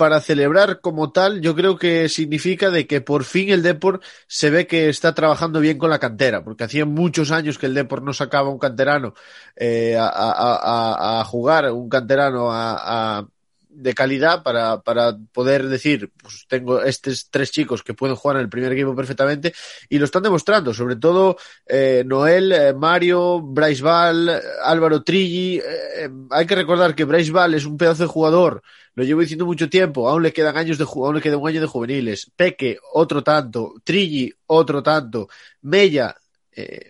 para 0.00 0.22
celebrar 0.22 0.80
como 0.80 1.12
tal, 1.12 1.42
yo 1.42 1.54
creo 1.54 1.76
que 1.76 2.08
significa 2.08 2.70
de 2.70 2.86
que 2.86 3.02
por 3.02 3.24
fin 3.24 3.50
el 3.50 3.62
Deport 3.62 4.02
se 4.26 4.48
ve 4.48 4.66
que 4.66 4.88
está 4.88 5.14
trabajando 5.14 5.60
bien 5.60 5.76
con 5.76 5.90
la 5.90 5.98
cantera, 5.98 6.42
porque 6.42 6.64
hacía 6.64 6.86
muchos 6.86 7.30
años 7.30 7.58
que 7.58 7.66
el 7.66 7.74
Deport 7.74 8.02
no 8.02 8.14
sacaba 8.14 8.48
un 8.48 8.58
canterano 8.58 9.12
eh, 9.56 9.98
a, 9.98 10.08
a, 10.08 11.20
a, 11.20 11.24
jugar, 11.24 11.70
un 11.70 11.90
canterano 11.90 12.48
a, 12.50 13.28
de 13.72 13.94
calidad 13.94 14.42
para, 14.42 14.80
para 14.80 15.16
poder 15.32 15.68
decir, 15.68 16.10
pues 16.20 16.44
tengo 16.48 16.82
estos 16.82 17.28
tres 17.30 17.50
chicos 17.50 17.82
que 17.82 17.94
pueden 17.94 18.16
jugar 18.16 18.36
en 18.36 18.42
el 18.42 18.48
primer 18.48 18.72
equipo 18.72 18.94
perfectamente 18.94 19.54
y 19.88 19.98
lo 19.98 20.04
están 20.04 20.22
demostrando, 20.22 20.74
sobre 20.74 20.96
todo 20.96 21.36
eh, 21.66 22.02
Noel, 22.06 22.52
eh, 22.52 22.74
Mario, 22.74 23.40
Bryce 23.40 23.82
Val, 23.82 24.40
Álvaro 24.62 25.02
Trilli. 25.02 25.58
Eh, 25.58 26.10
hay 26.30 26.46
que 26.46 26.54
recordar 26.54 26.94
que 26.94 27.04
Bryce 27.04 27.32
es 27.54 27.64
un 27.64 27.76
pedazo 27.76 28.02
de 28.02 28.08
jugador, 28.08 28.62
lo 28.94 29.04
llevo 29.04 29.20
diciendo 29.20 29.46
mucho 29.46 29.68
tiempo, 29.68 30.08
aún 30.08 30.22
le 30.22 30.32
quedan 30.32 30.56
años 30.56 30.76
de 30.76 30.84
aún 30.84 31.14
le 31.14 31.22
queda 31.22 31.36
un 31.36 31.48
año 31.48 31.60
de 31.60 31.66
juveniles. 31.66 32.30
Peque, 32.34 32.78
otro 32.92 33.22
tanto, 33.22 33.74
Trilli, 33.84 34.32
otro 34.46 34.82
tanto, 34.82 35.28
Mella. 35.62 36.14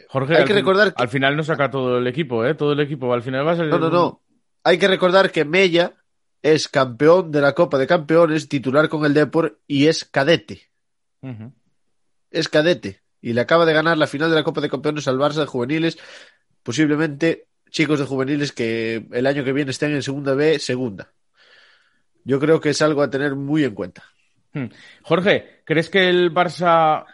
Jorge, 0.09 0.37
hay 0.37 0.45
que 0.45 0.55
recordar 0.55 0.93
que... 0.93 1.01
al 1.01 1.09
final 1.09 1.37
no 1.37 1.45
saca 1.45 1.71
todo 1.71 1.99
el 1.99 2.07
equipo, 2.09 2.45
¿eh? 2.45 2.55
Todo 2.55 2.73
el 2.73 2.81
equipo, 2.81 3.13
al 3.13 3.23
final 3.23 3.47
va 3.47 3.53
a 3.53 3.57
ser... 3.57 3.67
No, 3.67 3.79
no, 3.79 3.89
no. 3.89 4.21
Hay 4.65 4.79
que 4.79 4.89
recordar 4.89 5.31
que 5.31 5.45
Mella 5.45 5.95
es 6.43 6.69
campeón 6.69 7.31
de 7.31 7.41
la 7.41 7.55
Copa 7.55 7.79
de 7.79 7.87
Campeones, 7.87 8.49
titular 8.49 8.89
con 8.89 9.05
el 9.05 9.15
Depor 9.15 9.61
y 9.67 9.87
es 9.87 10.05
cadete. 10.05 10.71
Es 12.31 12.49
cadete. 12.49 13.03
Y 13.21 13.35
le 13.35 13.43
acaba 13.43 13.67
de 13.67 13.75
ganar 13.75 13.99
la 13.99 14.07
final 14.07 14.31
de 14.31 14.37
la 14.37 14.45
Copa 14.45 14.61
de 14.61 14.71
Campeones 14.71 15.07
al 15.09 15.19
Barça 15.19 15.41
de 15.41 15.47
juveniles. 15.47 15.99
Posiblemente 16.63 17.49
chicos 17.71 17.99
de 17.99 18.07
juveniles 18.07 18.53
que 18.53 19.07
el 19.13 19.27
año 19.27 19.45
que 19.45 19.53
viene 19.53 19.71
estén 19.71 19.93
en 19.93 20.03
segunda 20.03 20.35
B, 20.35 20.59
segunda. 20.59 21.13
Yo 22.25 22.41
creo 22.41 22.61
que 22.61 22.71
es 22.71 22.83
algo 22.83 23.03
a 23.03 23.11
tener 23.11 23.35
muy 23.35 23.65
en 23.65 23.75
cuenta. 23.75 24.05
Hmm. 24.53 24.67
Jorge, 25.03 25.63
¿crees 25.65 25.89
que 25.89 26.09
el 26.09 26.33
Barça 26.33 27.05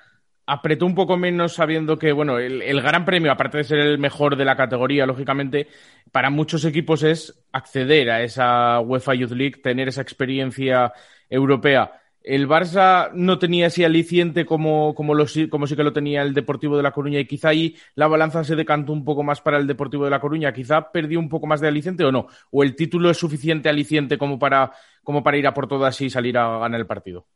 apretó 0.47 0.87
un 0.87 0.95
poco 0.95 1.17
menos 1.17 1.55
sabiendo 1.55 1.99
que, 1.99 2.13
bueno, 2.13 2.39
el, 2.39 2.81
gran 2.81 3.05
premio, 3.05 3.33
aparte 3.33 3.59
de 3.59 3.65
ser 3.65 3.79
el 3.81 3.99
mejor 3.99 4.37
de 4.37 4.45
la 4.45 4.57
categoría, 4.57 5.05
lógicamente, 5.05 5.69
para 6.13 6.31
muchos 6.31 6.65
equipos 6.65 7.03
es 7.03 7.45
acceder 7.53 8.11
a 8.11 8.23
esa 8.23 8.81
UEFA 8.81 9.15
Youth 9.15 9.33
League, 9.33 9.61
tener 9.63 9.89
esa 9.89 10.03
experiencia 10.03 10.93
europea. 11.29 12.01
El 12.23 12.49
Barça 12.49 13.11
no 13.13 13.39
tenía 13.39 13.69
ese 13.69 13.85
aliciente 13.85 14.47
como, 14.47 14.95
como, 14.95 15.15
como 15.51 15.67
sí 15.67 15.77
que 15.77 15.85
lo 15.85 15.93
tenía 15.93 16.23
el 16.23 16.35
Deportivo 16.35 16.77
de 16.77 16.83
La 16.83 16.91
Coruña 16.91 17.21
y 17.21 17.27
quizá 17.27 17.51
ahí 17.51 17.77
la 17.95 18.09
balanza 18.09 18.43
se 18.43 18.57
decantó 18.57 18.93
un 18.93 19.05
poco 19.05 19.23
más 19.23 19.41
para 19.41 19.59
el 19.59 19.67
Deportivo 19.69 20.05
de 20.05 20.11
La 20.11 20.21
Coruña. 20.21 20.53
Quizá 20.53 20.91
perdió 20.91 21.21
un 21.21 21.29
poco 21.29 21.47
más 21.47 21.61
de 21.61 21.69
aliciente 21.69 22.05
o 22.05 22.11
no. 22.11 22.27
O 22.51 22.65
el 22.65 22.75
título 22.75 23.11
es 23.11 23.17
suficiente 23.17 23.69
aliciente 23.69 24.19
como 24.19 24.41
para, 24.41 24.73
como 25.05 25.23
para 25.23 25.37
ir 25.37 25.47
a 25.47 25.55
por 25.55 25.69
todas 25.69 26.01
y 26.01 26.11
salir 26.11 26.37
a 26.37 26.59
ganar 26.59 26.81
el 26.81 26.87
partido. 26.87 27.27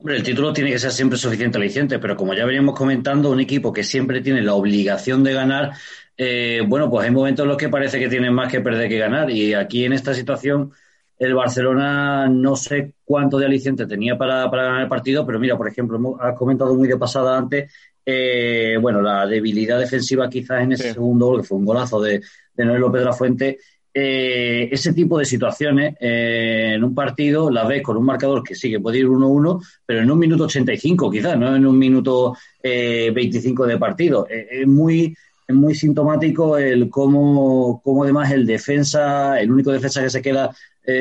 Hombre, 0.00 0.16
el 0.16 0.22
título 0.22 0.52
tiene 0.52 0.70
que 0.70 0.78
ser 0.78 0.92
siempre 0.92 1.18
suficiente 1.18 1.58
aliciente, 1.58 1.98
pero 1.98 2.16
como 2.16 2.32
ya 2.32 2.44
veníamos 2.44 2.76
comentando, 2.76 3.32
un 3.32 3.40
equipo 3.40 3.72
que 3.72 3.82
siempre 3.82 4.20
tiene 4.20 4.42
la 4.42 4.54
obligación 4.54 5.24
de 5.24 5.32
ganar, 5.32 5.72
eh, 6.16 6.62
bueno, 6.64 6.88
pues 6.88 7.04
hay 7.04 7.10
momentos 7.10 7.42
en 7.42 7.48
los 7.48 7.56
que 7.56 7.68
parece 7.68 7.98
que 7.98 8.08
tienen 8.08 8.32
más 8.32 8.50
que 8.50 8.60
perder 8.60 8.88
que 8.88 8.96
ganar. 8.96 9.28
Y 9.28 9.54
aquí 9.54 9.84
en 9.84 9.92
esta 9.92 10.14
situación, 10.14 10.70
el 11.18 11.34
Barcelona 11.34 12.28
no 12.28 12.54
sé 12.54 12.94
cuánto 13.04 13.38
de 13.38 13.46
aliciente 13.46 13.88
tenía 13.88 14.16
para, 14.16 14.48
ganar 14.48 14.82
el 14.82 14.88
partido, 14.88 15.26
pero 15.26 15.40
mira, 15.40 15.56
por 15.56 15.66
ejemplo, 15.66 16.16
has 16.20 16.36
comentado 16.36 16.76
muy 16.76 16.86
de 16.86 16.96
pasada 16.96 17.36
antes, 17.36 17.72
eh, 18.06 18.78
bueno, 18.80 19.02
la 19.02 19.26
debilidad 19.26 19.80
defensiva 19.80 20.30
quizás 20.30 20.62
en 20.62 20.72
ese 20.72 20.92
segundo 20.92 21.26
gol, 21.26 21.40
que 21.40 21.48
fue 21.48 21.58
un 21.58 21.64
golazo 21.64 22.00
de, 22.00 22.22
de 22.54 22.64
Noel 22.64 22.82
López 22.82 23.00
de 23.00 23.04
la 23.04 23.12
Fuente, 23.12 23.58
eh, 24.00 24.68
ese 24.70 24.92
tipo 24.92 25.18
de 25.18 25.24
situaciones 25.24 25.96
eh, 25.98 26.74
en 26.76 26.84
un 26.84 26.94
partido 26.94 27.50
las 27.50 27.66
ves 27.66 27.82
con 27.82 27.96
un 27.96 28.04
marcador 28.04 28.44
que 28.44 28.54
sí 28.54 28.70
que 28.70 28.78
puede 28.78 28.98
ir 28.98 29.08
1-1, 29.08 29.60
pero 29.84 30.02
en 30.02 30.10
un 30.10 30.18
minuto 30.20 30.44
85 30.44 31.10
quizás, 31.10 31.36
no 31.36 31.56
en 31.56 31.66
un 31.66 31.76
minuto 31.76 32.36
25 32.62 33.64
eh, 33.64 33.68
de 33.68 33.78
partido. 33.78 34.28
es 34.28 34.66
muy 34.68 35.16
es 35.48 35.56
muy 35.56 35.74
sintomático 35.74 36.58
el 36.58 36.88
cómo, 36.90 37.80
cómo 37.82 38.04
además 38.04 38.30
el 38.30 38.46
defensa, 38.46 39.40
el 39.40 39.50
único 39.50 39.72
defensa 39.72 40.02
que 40.02 40.10
se 40.10 40.22
queda 40.22 40.54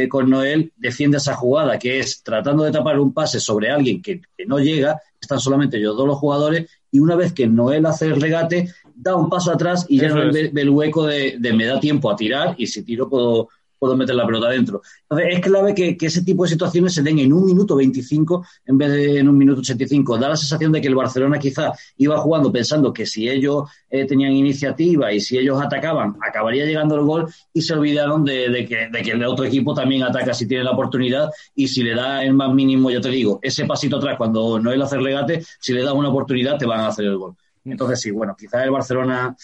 con 0.10 0.30
Noel, 0.30 0.74
defiende 0.75 1.18
esa 1.18 1.34
jugada, 1.34 1.80
que 1.80 2.00
es 2.00 2.22
tratando 2.22 2.63
de 2.63 2.72
tapar 2.72 3.00
un 3.00 3.13
pase 3.13 3.39
sobre 3.39 3.70
alguien 3.70 4.01
que, 4.01 4.22
que 4.38 4.46
no 4.46 4.60
llega, 4.60 5.00
están 5.22 5.39
solamente 5.39 5.77
ellos 5.77 5.96
dos 5.96 6.08
los 6.08 6.18
jugadores, 6.18 6.70
y 6.92 7.00
una 7.00 7.16
vez 7.16 7.32
que 7.32 7.48
Noel 7.48 7.86
hace 7.86 8.08
el 8.08 8.20
regate, 8.20 8.70
da 8.98 9.16
un 9.16 9.30
paso 9.30 9.51
atrás 9.51 9.86
y 9.88 10.00
ya 10.00 10.10
no 10.10 10.32
ve, 10.32 10.51
el 10.54 10.70
hueco 10.70 11.06
de, 11.06 11.38
me 11.39 11.66
da 11.66 11.80
tiempo 11.80 12.10
a 12.10 12.16
tirar 12.16 12.56
y 12.58 12.66
si 12.68 12.84
tiro 12.84 13.08
puedo, 13.08 13.50
puedo 13.77 13.96
meter 13.96 14.16
la 14.16 14.25
pelota 14.25 14.50
dentro. 14.50 14.82
Entonces, 15.04 15.36
es 15.36 15.42
clave 15.42 15.74
que, 15.75 15.96
que, 15.96 16.08
ese 16.08 16.24
tipo 16.24 16.44
de 16.44 16.50
situaciones 16.50 16.94
se 16.94 17.04
den 17.04 17.20
en 17.20 17.32
un 17.32 17.46
minuto 17.46 17.75
25 17.75 18.46
en 18.66 18.77
vez 18.77 18.92
de 18.92 19.20
en 19.20 19.30
un 19.30 19.38
minuto 19.38 19.62
85. 19.62 20.18
Da 20.18 20.30
la 20.30 20.36
sensación 20.36 20.72
de 20.72 20.82
que 20.82 20.88
el 20.88 20.96
Barcelona 20.96 21.38
quizá 21.38 21.74
iba 21.98 22.18
jugando 22.18 22.51
pensando 22.51 22.92
que 22.92 23.06
si 23.06 23.30
ellos 23.30 23.70
eh, 23.89 24.06
tenían 24.06 24.32
iniciativa 24.32 25.13
y 25.13 25.20
si 25.20 25.38
ellos 25.38 25.62
atacaban, 25.62 26.16
acabaría 26.27 26.66
llegando 26.66 26.96
el 26.96 27.01
gol 27.01 27.27
y 27.54 27.62
se 27.62 27.74
olvidaron 27.74 28.25
de, 28.25 28.50
de, 28.50 28.66
que, 28.66 28.89
de, 28.92 29.01
que, 29.04 29.12
el 29.12 29.24
otro 29.24 29.46
equipo 29.46 29.74
también 29.75 30.04
ataca 30.04 30.34
si 30.34 30.48
tiene 30.48 30.63
la 30.63 30.72
oportunidad 30.72 31.30
y 31.56 31.68
si 31.68 31.84
le 31.84 31.94
da 31.94 32.24
el 32.24 32.34
más 32.34 32.51
mínimo, 32.54 32.89
yo 32.89 33.00
te 33.00 33.10
digo, 33.10 33.39
ese 33.44 33.66
pasito 33.66 33.98
atrás 33.98 34.18
cuando 34.18 34.60
no 34.60 34.72
es 34.72 34.75
el 34.75 34.82
hacer 34.82 35.01
legate, 35.01 35.44
si 35.60 35.74
le 35.74 35.84
da 35.84 35.94
una 35.94 36.10
oportunidad 36.10 36.58
te 36.58 36.66
van 36.66 36.80
a 36.80 36.88
hacer 36.88 37.06
el 37.06 37.18
gol. 37.18 37.36
Entonces 37.72 38.02
sí, 38.02 38.12
bueno, 38.12 38.36
quizás 38.38 38.64
el 38.64 38.72
Barcelona 38.72 39.36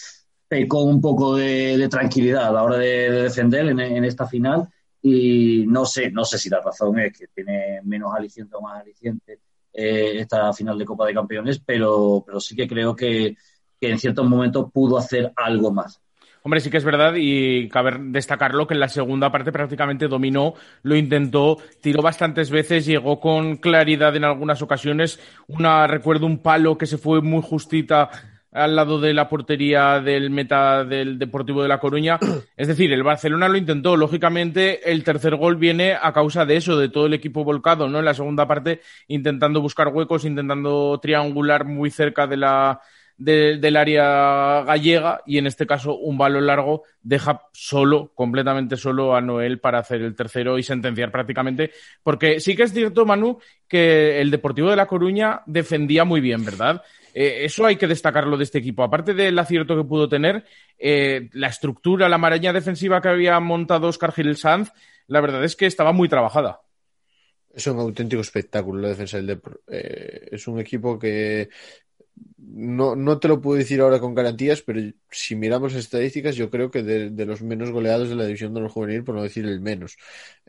pecó 0.48 0.82
un 0.82 1.00
poco 1.00 1.36
de, 1.36 1.88
tranquilidad 1.90 2.46
a 2.46 2.52
la 2.52 2.62
hora 2.62 2.78
de, 2.78 3.10
defender 3.10 3.66
en, 3.68 4.04
esta 4.04 4.26
final 4.26 4.68
y 5.02 5.64
no 5.66 5.84
sé, 5.84 6.10
no 6.10 6.24
sé 6.24 6.38
si 6.38 6.48
la 6.48 6.60
razón 6.60 6.98
es 6.98 7.18
que 7.18 7.26
tiene 7.28 7.80
menos 7.82 8.14
aliciente 8.14 8.56
o 8.56 8.60
más 8.60 8.80
aliciente 8.80 9.40
eh, 9.72 10.20
esta 10.20 10.52
final 10.52 10.78
de 10.78 10.84
Copa 10.84 11.06
de 11.06 11.14
Campeones, 11.14 11.60
pero, 11.60 12.22
pero 12.24 12.40
sí 12.40 12.54
que 12.54 12.68
creo 12.68 12.94
que, 12.94 13.36
que 13.80 13.90
en 13.90 13.98
ciertos 13.98 14.28
momentos 14.28 14.70
pudo 14.72 14.96
hacer 14.96 15.32
algo 15.36 15.72
más. 15.72 16.00
Hombre, 16.46 16.60
sí 16.60 16.68
que 16.68 16.76
es 16.76 16.84
verdad 16.84 17.14
y 17.16 17.70
cabe 17.70 17.96
destacarlo 17.98 18.66
que 18.66 18.74
en 18.74 18.80
la 18.80 18.90
segunda 18.90 19.32
parte 19.32 19.50
prácticamente 19.50 20.08
dominó, 20.08 20.52
lo 20.82 20.94
intentó, 20.94 21.56
tiró 21.80 22.02
bastantes 22.02 22.50
veces, 22.50 22.84
llegó 22.84 23.18
con 23.18 23.56
claridad 23.56 24.14
en 24.14 24.24
algunas 24.24 24.60
ocasiones. 24.60 25.18
Una, 25.48 25.86
recuerdo 25.86 26.26
un 26.26 26.42
palo 26.42 26.76
que 26.76 26.84
se 26.84 26.98
fue 26.98 27.22
muy 27.22 27.40
justita 27.40 28.10
al 28.52 28.76
lado 28.76 29.00
de 29.00 29.14
la 29.14 29.26
portería 29.26 30.00
del 30.00 30.28
meta 30.28 30.84
del 30.84 31.18
Deportivo 31.18 31.62
de 31.62 31.68
La 31.68 31.80
Coruña. 31.80 32.18
Es 32.58 32.68
decir, 32.68 32.92
el 32.92 33.02
Barcelona 33.02 33.48
lo 33.48 33.56
intentó. 33.56 33.96
Lógicamente, 33.96 34.92
el 34.92 35.02
tercer 35.02 35.36
gol 35.36 35.56
viene 35.56 35.94
a 35.94 36.12
causa 36.12 36.44
de 36.44 36.56
eso, 36.56 36.78
de 36.78 36.90
todo 36.90 37.06
el 37.06 37.14
equipo 37.14 37.42
volcado, 37.42 37.88
¿no? 37.88 38.00
En 38.00 38.04
la 38.04 38.12
segunda 38.12 38.46
parte, 38.46 38.82
intentando 39.08 39.62
buscar 39.62 39.88
huecos, 39.88 40.26
intentando 40.26 41.00
triangular 41.00 41.64
muy 41.64 41.90
cerca 41.90 42.26
de 42.26 42.36
la, 42.36 42.80
del 43.16 43.76
área 43.76 44.62
gallega 44.62 45.22
y 45.24 45.38
en 45.38 45.46
este 45.46 45.66
caso 45.66 45.96
un 45.96 46.18
balón 46.18 46.46
largo 46.46 46.82
deja 47.00 47.42
solo, 47.52 48.12
completamente 48.14 48.76
solo 48.76 49.14
a 49.14 49.20
Noel 49.20 49.60
para 49.60 49.78
hacer 49.78 50.02
el 50.02 50.14
tercero 50.14 50.58
y 50.58 50.62
sentenciar 50.62 51.12
prácticamente. 51.12 51.70
Porque 52.02 52.40
sí 52.40 52.56
que 52.56 52.64
es 52.64 52.72
cierto, 52.72 53.06
Manu, 53.06 53.38
que 53.68 54.20
el 54.20 54.30
Deportivo 54.30 54.70
de 54.70 54.76
La 54.76 54.86
Coruña 54.86 55.42
defendía 55.46 56.04
muy 56.04 56.20
bien, 56.20 56.44
¿verdad? 56.44 56.82
Eh, 57.14 57.44
eso 57.44 57.64
hay 57.64 57.76
que 57.76 57.86
destacarlo 57.86 58.36
de 58.36 58.44
este 58.44 58.58
equipo. 58.58 58.82
Aparte 58.82 59.14
del 59.14 59.38
acierto 59.38 59.76
que 59.76 59.84
pudo 59.84 60.08
tener, 60.08 60.44
eh, 60.78 61.30
la 61.32 61.46
estructura, 61.46 62.08
la 62.08 62.18
maraña 62.18 62.52
defensiva 62.52 63.00
que 63.00 63.08
había 63.08 63.38
montado 63.38 63.86
Oscar 63.86 64.12
Gil 64.12 64.36
Sanz, 64.36 64.72
la 65.06 65.20
verdad 65.20 65.44
es 65.44 65.54
que 65.54 65.66
estaba 65.66 65.92
muy 65.92 66.08
trabajada. 66.08 66.60
Es 67.54 67.68
un 67.68 67.78
auténtico 67.78 68.20
espectáculo 68.20 68.82
la 68.82 68.88
defensa 68.88 69.16
del 69.16 69.28
Depor. 69.28 69.62
Eh, 69.68 70.28
es 70.32 70.48
un 70.48 70.58
equipo 70.58 70.98
que, 70.98 71.48
no, 72.54 72.94
no 72.94 73.18
te 73.18 73.28
lo 73.28 73.40
puedo 73.40 73.58
decir 73.58 73.80
ahora 73.80 73.98
con 73.98 74.14
garantías, 74.14 74.62
pero 74.62 74.80
si 75.10 75.34
miramos 75.34 75.74
estadísticas, 75.74 76.36
yo 76.36 76.50
creo 76.50 76.70
que 76.70 76.82
de, 76.82 77.26
los 77.26 77.42
menos 77.42 77.70
goleados 77.70 78.08
de 78.08 78.14
la 78.14 78.26
división 78.26 78.54
de 78.54 78.60
los 78.60 78.72
juvenil, 78.72 79.02
por 79.02 79.16
no 79.16 79.22
decir 79.22 79.44
el 79.44 79.60
menos. 79.60 79.96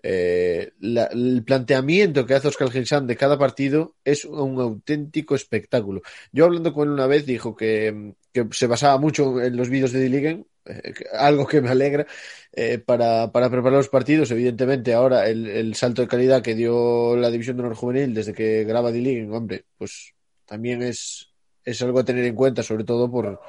Eh, 0.04 0.72
el 0.82 1.44
planteamiento 1.44 2.26
que 2.26 2.36
hace 2.36 2.48
Oscar 2.48 2.70
Gilsan 2.70 3.08
de 3.08 3.16
cada 3.16 3.40
partido 3.40 3.96
es 4.04 4.24
un 4.26 4.60
auténtico 4.60 5.34
espectáculo. 5.36 6.02
Yo 6.32 6.46
hablando 6.46 6.74
con 6.74 6.88
él 6.88 6.94
una 6.94 7.08
vez 7.08 7.26
dijo 7.26 7.56
que, 7.56 8.14
se 8.52 8.68
basaba 8.68 8.98
mucho 9.00 9.42
en 9.42 9.56
los 9.56 9.70
vídeos 9.70 9.94
de 9.94 10.02
Diligen 10.02 10.46
eh, 10.66 10.94
algo 11.14 11.48
que 11.48 11.62
me 11.62 11.70
alegra 11.70 12.06
eh, 12.52 12.78
para, 12.80 13.32
para, 13.32 13.50
preparar 13.50 13.78
los 13.78 13.90
partidos. 13.90 14.30
Evidentemente, 14.32 14.94
ahora 14.94 15.28
el, 15.28 15.48
el, 15.48 15.76
salto 15.76 16.02
de 16.02 16.08
calidad 16.08 16.44
que 16.44 16.54
dio 16.56 17.16
la 17.16 17.32
División 17.32 17.58
de 17.58 17.64
Honor 17.64 17.76
Juvenil 17.76 18.14
desde 18.14 18.34
que 18.34 18.64
graba 18.66 18.92
D-League, 18.92 19.30
hombre, 19.32 19.66
pues 19.78 20.14
también 20.46 20.84
es, 20.84 21.35
es 21.66 21.82
algo 21.82 22.00
a 22.00 22.06
tener 22.06 22.24
en 22.26 22.36
cuenta, 22.36 22.64
sobre 22.64 22.84
todo 22.84 23.10
por, 23.10 23.42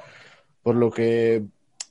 por 0.61 0.75
lo 0.75 0.91
que 0.91 1.43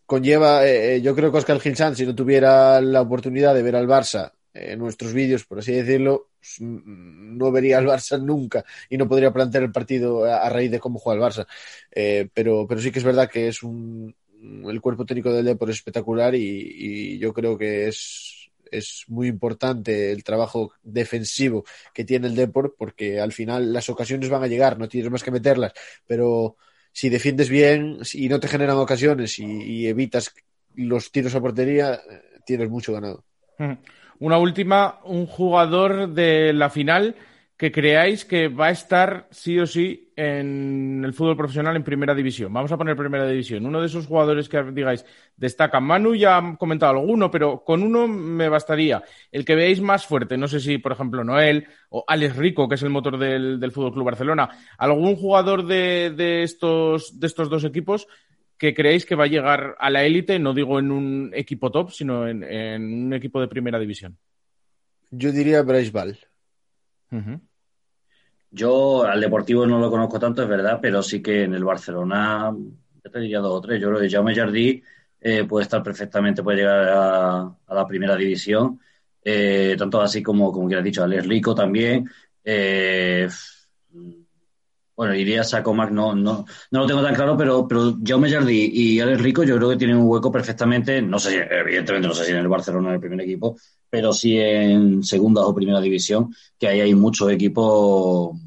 conlleva. 0.05 0.67
Eh, 0.67 1.01
yo 1.01 1.15
creo 1.15 1.31
que 1.33 1.39
Oscar 1.39 1.61
Gilsan, 1.61 1.97
si 1.97 2.05
no 2.05 2.15
tuviera 2.15 2.81
la 2.81 3.03
oportunidad 3.03 3.55
de 3.55 3.63
ver 3.63 3.77
al 3.77 3.89
Barça 3.89 4.33
en 4.53 4.79
nuestros 4.79 5.13
vídeos, 5.13 5.45
por 5.45 5.59
así 5.59 5.73
decirlo, 5.73 6.29
pues, 6.39 6.61
no 6.61 7.53
vería 7.53 7.79
al 7.79 7.87
Barça 7.87 8.21
nunca 8.23 8.65
y 8.89 8.97
no 8.97 9.09
podría 9.09 9.33
plantear 9.33 9.65
el 9.65 9.73
partido 9.73 10.25
a, 10.25 10.49
raíz 10.49 10.71
de 10.71 10.81
cómo 10.81 10.99
juega 10.99 11.25
el 11.25 11.33
Barça. 11.33 11.47
Eh, 11.91 12.29
pero, 12.33 12.67
pero 12.69 12.81
sí 12.81 12.91
que 12.91 12.99
es 12.99 13.05
verdad 13.05 13.31
que 13.31 13.49
es 13.49 13.63
un, 13.63 14.15
el 14.43 14.81
cuerpo 14.81 15.05
técnico 15.05 15.33
del 15.33 15.45
Depor 15.45 15.71
es 15.71 15.77
espectacular 15.77 16.35
y, 16.35 17.19
yo 17.19 17.33
creo 17.33 17.57
que 17.57 17.89
es, 17.89 18.46
es 18.79 19.05
muy 19.09 19.29
importante 19.29 20.13
el 20.13 20.25
trabajo 20.25 20.73
defensivo 20.83 21.65
que 21.93 22.05
tiene 22.05 22.29
el 22.29 22.37
Depor 22.37 22.75
porque 22.77 23.21
al 23.21 23.33
final 23.33 23.73
las 23.73 23.89
ocasiones 23.89 24.29
van 24.29 24.43
a 24.43 24.49
llegar, 24.49 24.79
no 24.79 24.89
tienes 24.89 25.11
más 25.11 25.23
que 25.23 25.31
meterlas, 25.31 25.73
pero 26.07 26.57
si 26.93 27.09
defiendes 27.09 27.49
bien 27.49 27.99
y 28.15 28.29
no 28.29 28.41
te 28.41 28.49
generan 28.49 28.77
ocasiones 28.77 29.39
y, 29.39 29.45
y 29.45 29.87
evitas 29.87 30.35
los 30.75 31.11
tiros 31.11 31.35
a 31.35 31.41
portería, 31.41 32.01
tienes 32.45 32.71
mucho 32.71 32.93
ganado. 32.93 33.25
Una 34.19 34.39
última, 34.39 35.01
un 35.05 35.27
jugador 35.27 36.09
de 36.09 36.53
la 36.53 36.71
final 36.71 37.17
que 37.57 37.73
creáis 37.73 38.27
que 38.27 38.49
va 38.49 38.67
a 38.67 38.71
estar 38.71 39.29
sí 39.31 39.59
o 39.59 39.67
sí 39.67 40.13
en 40.15 41.03
el 41.03 41.15
fútbol 41.15 41.39
profesional 41.39 41.75
en 41.75 41.85
primera 41.85 42.15
división. 42.15 42.53
Vamos 42.53 42.71
a 42.71 42.77
poner 42.77 42.97
primera 42.97 43.27
división. 43.27 43.65
Uno 43.65 43.81
de 43.81 43.87
esos 43.87 44.07
jugadores 44.07 44.49
que 44.49 44.63
digáis 44.73 45.07
destaca. 45.37 45.81
Manu 45.81 46.15
ya 46.15 46.37
ha 46.37 46.57
comentado 46.57 46.99
alguno, 46.99 47.31
pero 47.31 47.65
con 47.65 47.83
uno 47.83 48.07
me 48.07 48.51
bastaría. 48.51 49.03
El 49.33 49.47
que 49.47 49.55
veáis 49.55 49.81
más 49.81 50.07
fuerte, 50.07 50.37
no 50.37 50.49
sé 50.49 50.61
si, 50.61 50.77
por 50.77 50.93
ejemplo, 50.93 51.25
Noel 51.25 51.67
o 51.89 52.05
Alex 52.07 52.37
Rico, 52.37 52.69
que 52.69 52.75
es 52.75 52.83
el 52.83 52.91
motor 52.91 53.19
del, 53.19 53.59
del 53.59 53.73
Fútbol 53.73 53.95
Club 53.95 54.05
Barcelona. 54.05 54.51
¿Algún 54.77 55.17
jugador 55.17 55.65
de, 55.65 56.13
de, 56.15 56.43
estos, 56.43 57.19
de 57.19 57.27
estos 57.27 57.49
dos 57.49 57.65
equipos 57.65 58.07
que 58.59 58.75
creéis 58.75 59.07
que 59.07 59.15
va 59.15 59.25
a 59.25 59.29
llegar 59.29 59.77
a 59.79 59.89
la 59.89 60.05
élite, 60.05 60.39
no 60.39 60.53
digo 60.53 60.79
en 60.79 60.91
un 60.91 61.31
equipo 61.35 61.71
top, 61.71 61.91
sino 61.91 62.29
en, 62.29 62.43
en 62.43 63.07
un 63.07 63.15
equipo 63.15 63.41
de 63.41 63.49
primera 63.49 63.79
división? 63.79 64.19
Yo 65.11 65.33
diría 65.33 65.63
Ball. 65.63 66.19
Uh 67.13 67.17
-huh. 67.17 67.41
Yo 68.51 69.05
al 69.05 69.21
Deportivo 69.21 69.67
no 69.67 69.79
lo 69.79 69.91
conozco 69.91 70.19
tanto, 70.19 70.43
es 70.43 70.49
verdad, 70.49 70.79
pero 70.81 71.03
sí 71.03 71.21
que 71.23 71.45
en 71.45 71.55
el 71.55 71.65
Barcelona, 71.65 72.55
ya 73.05 73.11
te 73.11 73.21
diría 73.21 73.41
dos 73.41 73.59
o 73.59 73.61
tres. 73.61 73.81
Yo 73.81 73.89
creo 73.89 74.01
que 74.01 74.11
Jaume 74.11 74.35
Jardí 74.35 74.83
eh, 75.21 75.45
puede 75.45 75.65
estar 75.65 75.83
perfectamente, 75.83 76.43
puede 76.43 76.59
llegar 76.59 76.89
a, 76.89 77.41
a 77.67 77.75
la 77.75 77.87
primera 77.87 78.17
división, 78.17 78.81
eh, 79.23 79.75
tanto 79.79 80.01
así 80.01 80.23
como, 80.23 80.53
como 80.53 80.69
que 80.69 80.77
has 80.77 80.85
dicho, 80.85 81.03
Alex 81.05 81.27
Rico 81.27 81.55
también. 81.55 82.09
Eh, 82.45 83.29
bueno, 84.97 85.15
iría 85.15 85.43
a 85.43 85.73
Mac, 85.73 85.91
no, 85.91 86.15
no, 86.15 86.47
no 86.71 86.81
lo 86.81 86.87
tengo 86.87 87.03
tan 87.03 87.15
claro, 87.15 87.37
pero, 87.37 87.69
pero 87.69 87.99
Jaume 88.03 88.31
Jardí 88.31 88.71
y 88.73 89.01
Alex 89.01 89.21
Rico 89.21 89.45
yo 89.45 89.57
creo 89.57 89.69
que 89.69 89.77
tienen 89.77 89.99
un 89.99 90.09
hueco 90.09 90.33
perfectamente, 90.33 91.03
no 91.03 91.19
sé 91.19 91.31
si, 91.31 91.37
evidentemente 91.37 92.09
no 92.09 92.15
sé 92.15 92.25
si 92.25 92.33
en 92.33 92.39
el 92.39 92.49
Barcelona 92.49 92.89
en 92.89 92.95
el 92.95 93.01
primer 93.01 93.21
equipo, 93.21 93.59
pero 93.91 94.15
sí 94.15 94.39
en 94.39 95.03
segunda 95.03 95.45
o 95.45 95.55
primera 95.55 95.81
división, 95.83 96.35
que 96.59 96.69
ahí 96.69 96.81
hay 96.81 96.95
muchos 96.95 97.31
equipos 97.31 98.39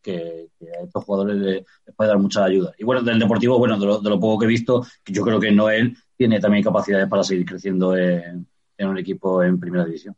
que, 0.00 0.48
a 0.60 0.84
estos 0.84 1.04
jugadores 1.04 1.36
les, 1.36 1.64
les, 1.86 1.96
puede 1.96 2.08
dar 2.08 2.18
mucha 2.18 2.44
ayuda. 2.44 2.72
Y 2.78 2.84
bueno, 2.84 3.02
del 3.02 3.18
Deportivo, 3.18 3.58
bueno, 3.58 3.78
de 3.78 3.86
lo, 3.86 3.98
de 3.98 4.10
lo 4.10 4.20
poco 4.20 4.40
que 4.40 4.44
he 4.46 4.48
visto, 4.48 4.86
yo 5.06 5.22
creo 5.22 5.40
que 5.40 5.50
Noel 5.50 5.96
tiene 6.16 6.38
también 6.40 6.62
capacidades 6.62 7.08
para 7.08 7.24
seguir 7.24 7.44
creciendo 7.44 7.96
en, 7.96 8.46
en 8.76 8.88
un 8.88 8.98
equipo 8.98 9.42
en 9.42 9.58
primera 9.58 9.84
división. 9.84 10.14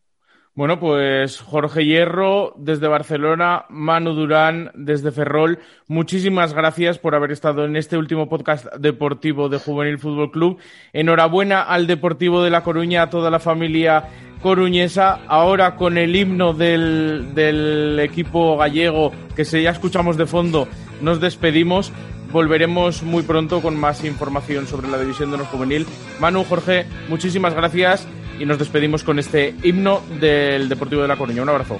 Bueno, 0.61 0.79
pues 0.79 1.40
Jorge 1.40 1.87
Hierro 1.87 2.52
desde 2.59 2.87
Barcelona, 2.87 3.64
Manu 3.71 4.12
Durán 4.12 4.71
desde 4.75 5.11
Ferrol, 5.11 5.59
muchísimas 5.88 6.52
gracias 6.52 6.99
por 6.99 7.14
haber 7.14 7.33
estado 7.33 7.64
en 7.64 7.76
este 7.76 7.97
último 7.97 8.29
podcast 8.29 8.67
deportivo 8.75 9.49
de 9.49 9.57
Juvenil 9.57 9.99
Fútbol 9.99 10.31
Club. 10.31 10.59
Enhorabuena 10.93 11.62
al 11.62 11.87
Deportivo 11.87 12.43
de 12.43 12.50
La 12.50 12.62
Coruña, 12.62 13.05
a 13.05 13.09
toda 13.09 13.31
la 13.31 13.38
familia 13.38 14.05
coruñesa, 14.43 15.21
ahora 15.29 15.76
con 15.76 15.97
el 15.97 16.14
himno 16.14 16.52
del, 16.52 17.99
equipo 17.99 18.59
gallego 18.59 19.12
que 19.35 19.46
se 19.46 19.62
ya 19.62 19.70
escuchamos 19.70 20.18
de 20.18 20.27
fondo, 20.27 20.68
nos 21.01 21.23
despedimos. 21.23 21.90
Volveremos 22.33 23.03
muy 23.03 23.23
pronto 23.23 23.62
con 23.62 23.81
más 23.81 24.05
información 24.05 24.66
sobre 24.66 24.88
la 24.88 24.99
división 24.99 25.31
de 25.31 25.38
los 25.38 25.49
juvenil. 25.49 25.87
Manu, 26.20 26.44
Jorge, 26.44 26.85
muchísimas 27.09 27.55
gracias 27.55 28.07
y 28.40 28.46
nos 28.46 28.59
despedimos 28.59 29.05
con 29.05 29.18
este 29.18 29.55
himno 29.62 30.03
del 30.18 30.68
Deportivo 30.68 31.03
de 31.03 31.09
La 31.09 31.16
Coruña. 31.16 31.42
Un 31.42 31.50
abrazo. 31.50 31.79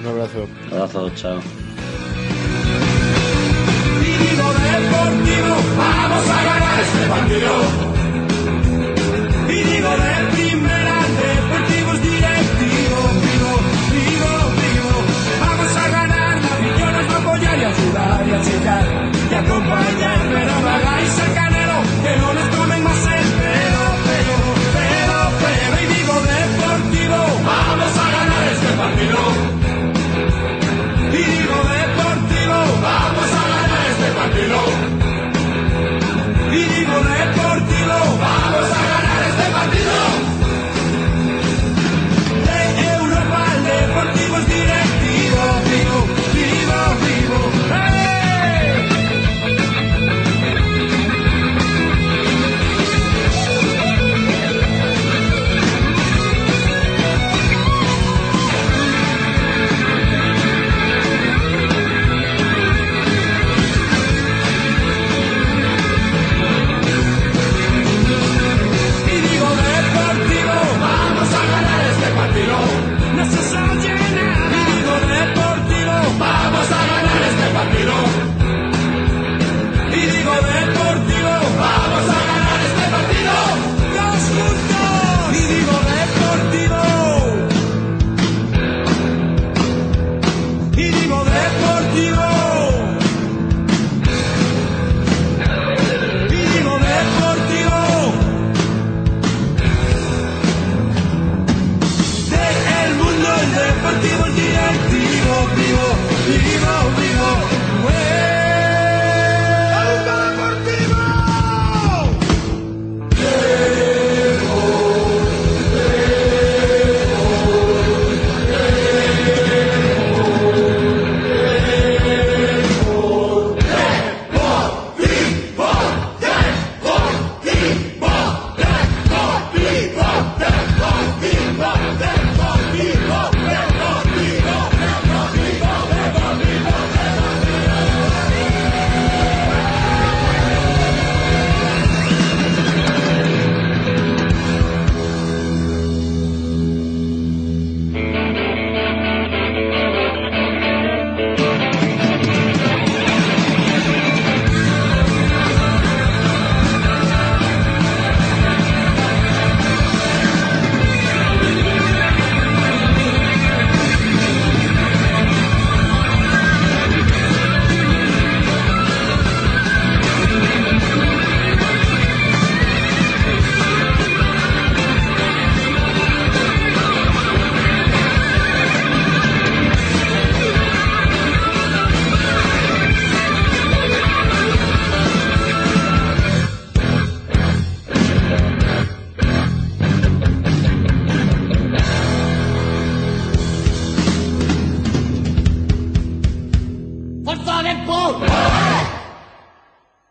Un 0.00 0.06
abrazo. 0.06 0.46
Un 0.68 0.74
abrazo, 0.74 1.10
chao. 1.16 1.40
Deportivo, 4.60 5.56
vamos 5.76 6.28
a 6.28 6.44
ganar. 6.44 6.59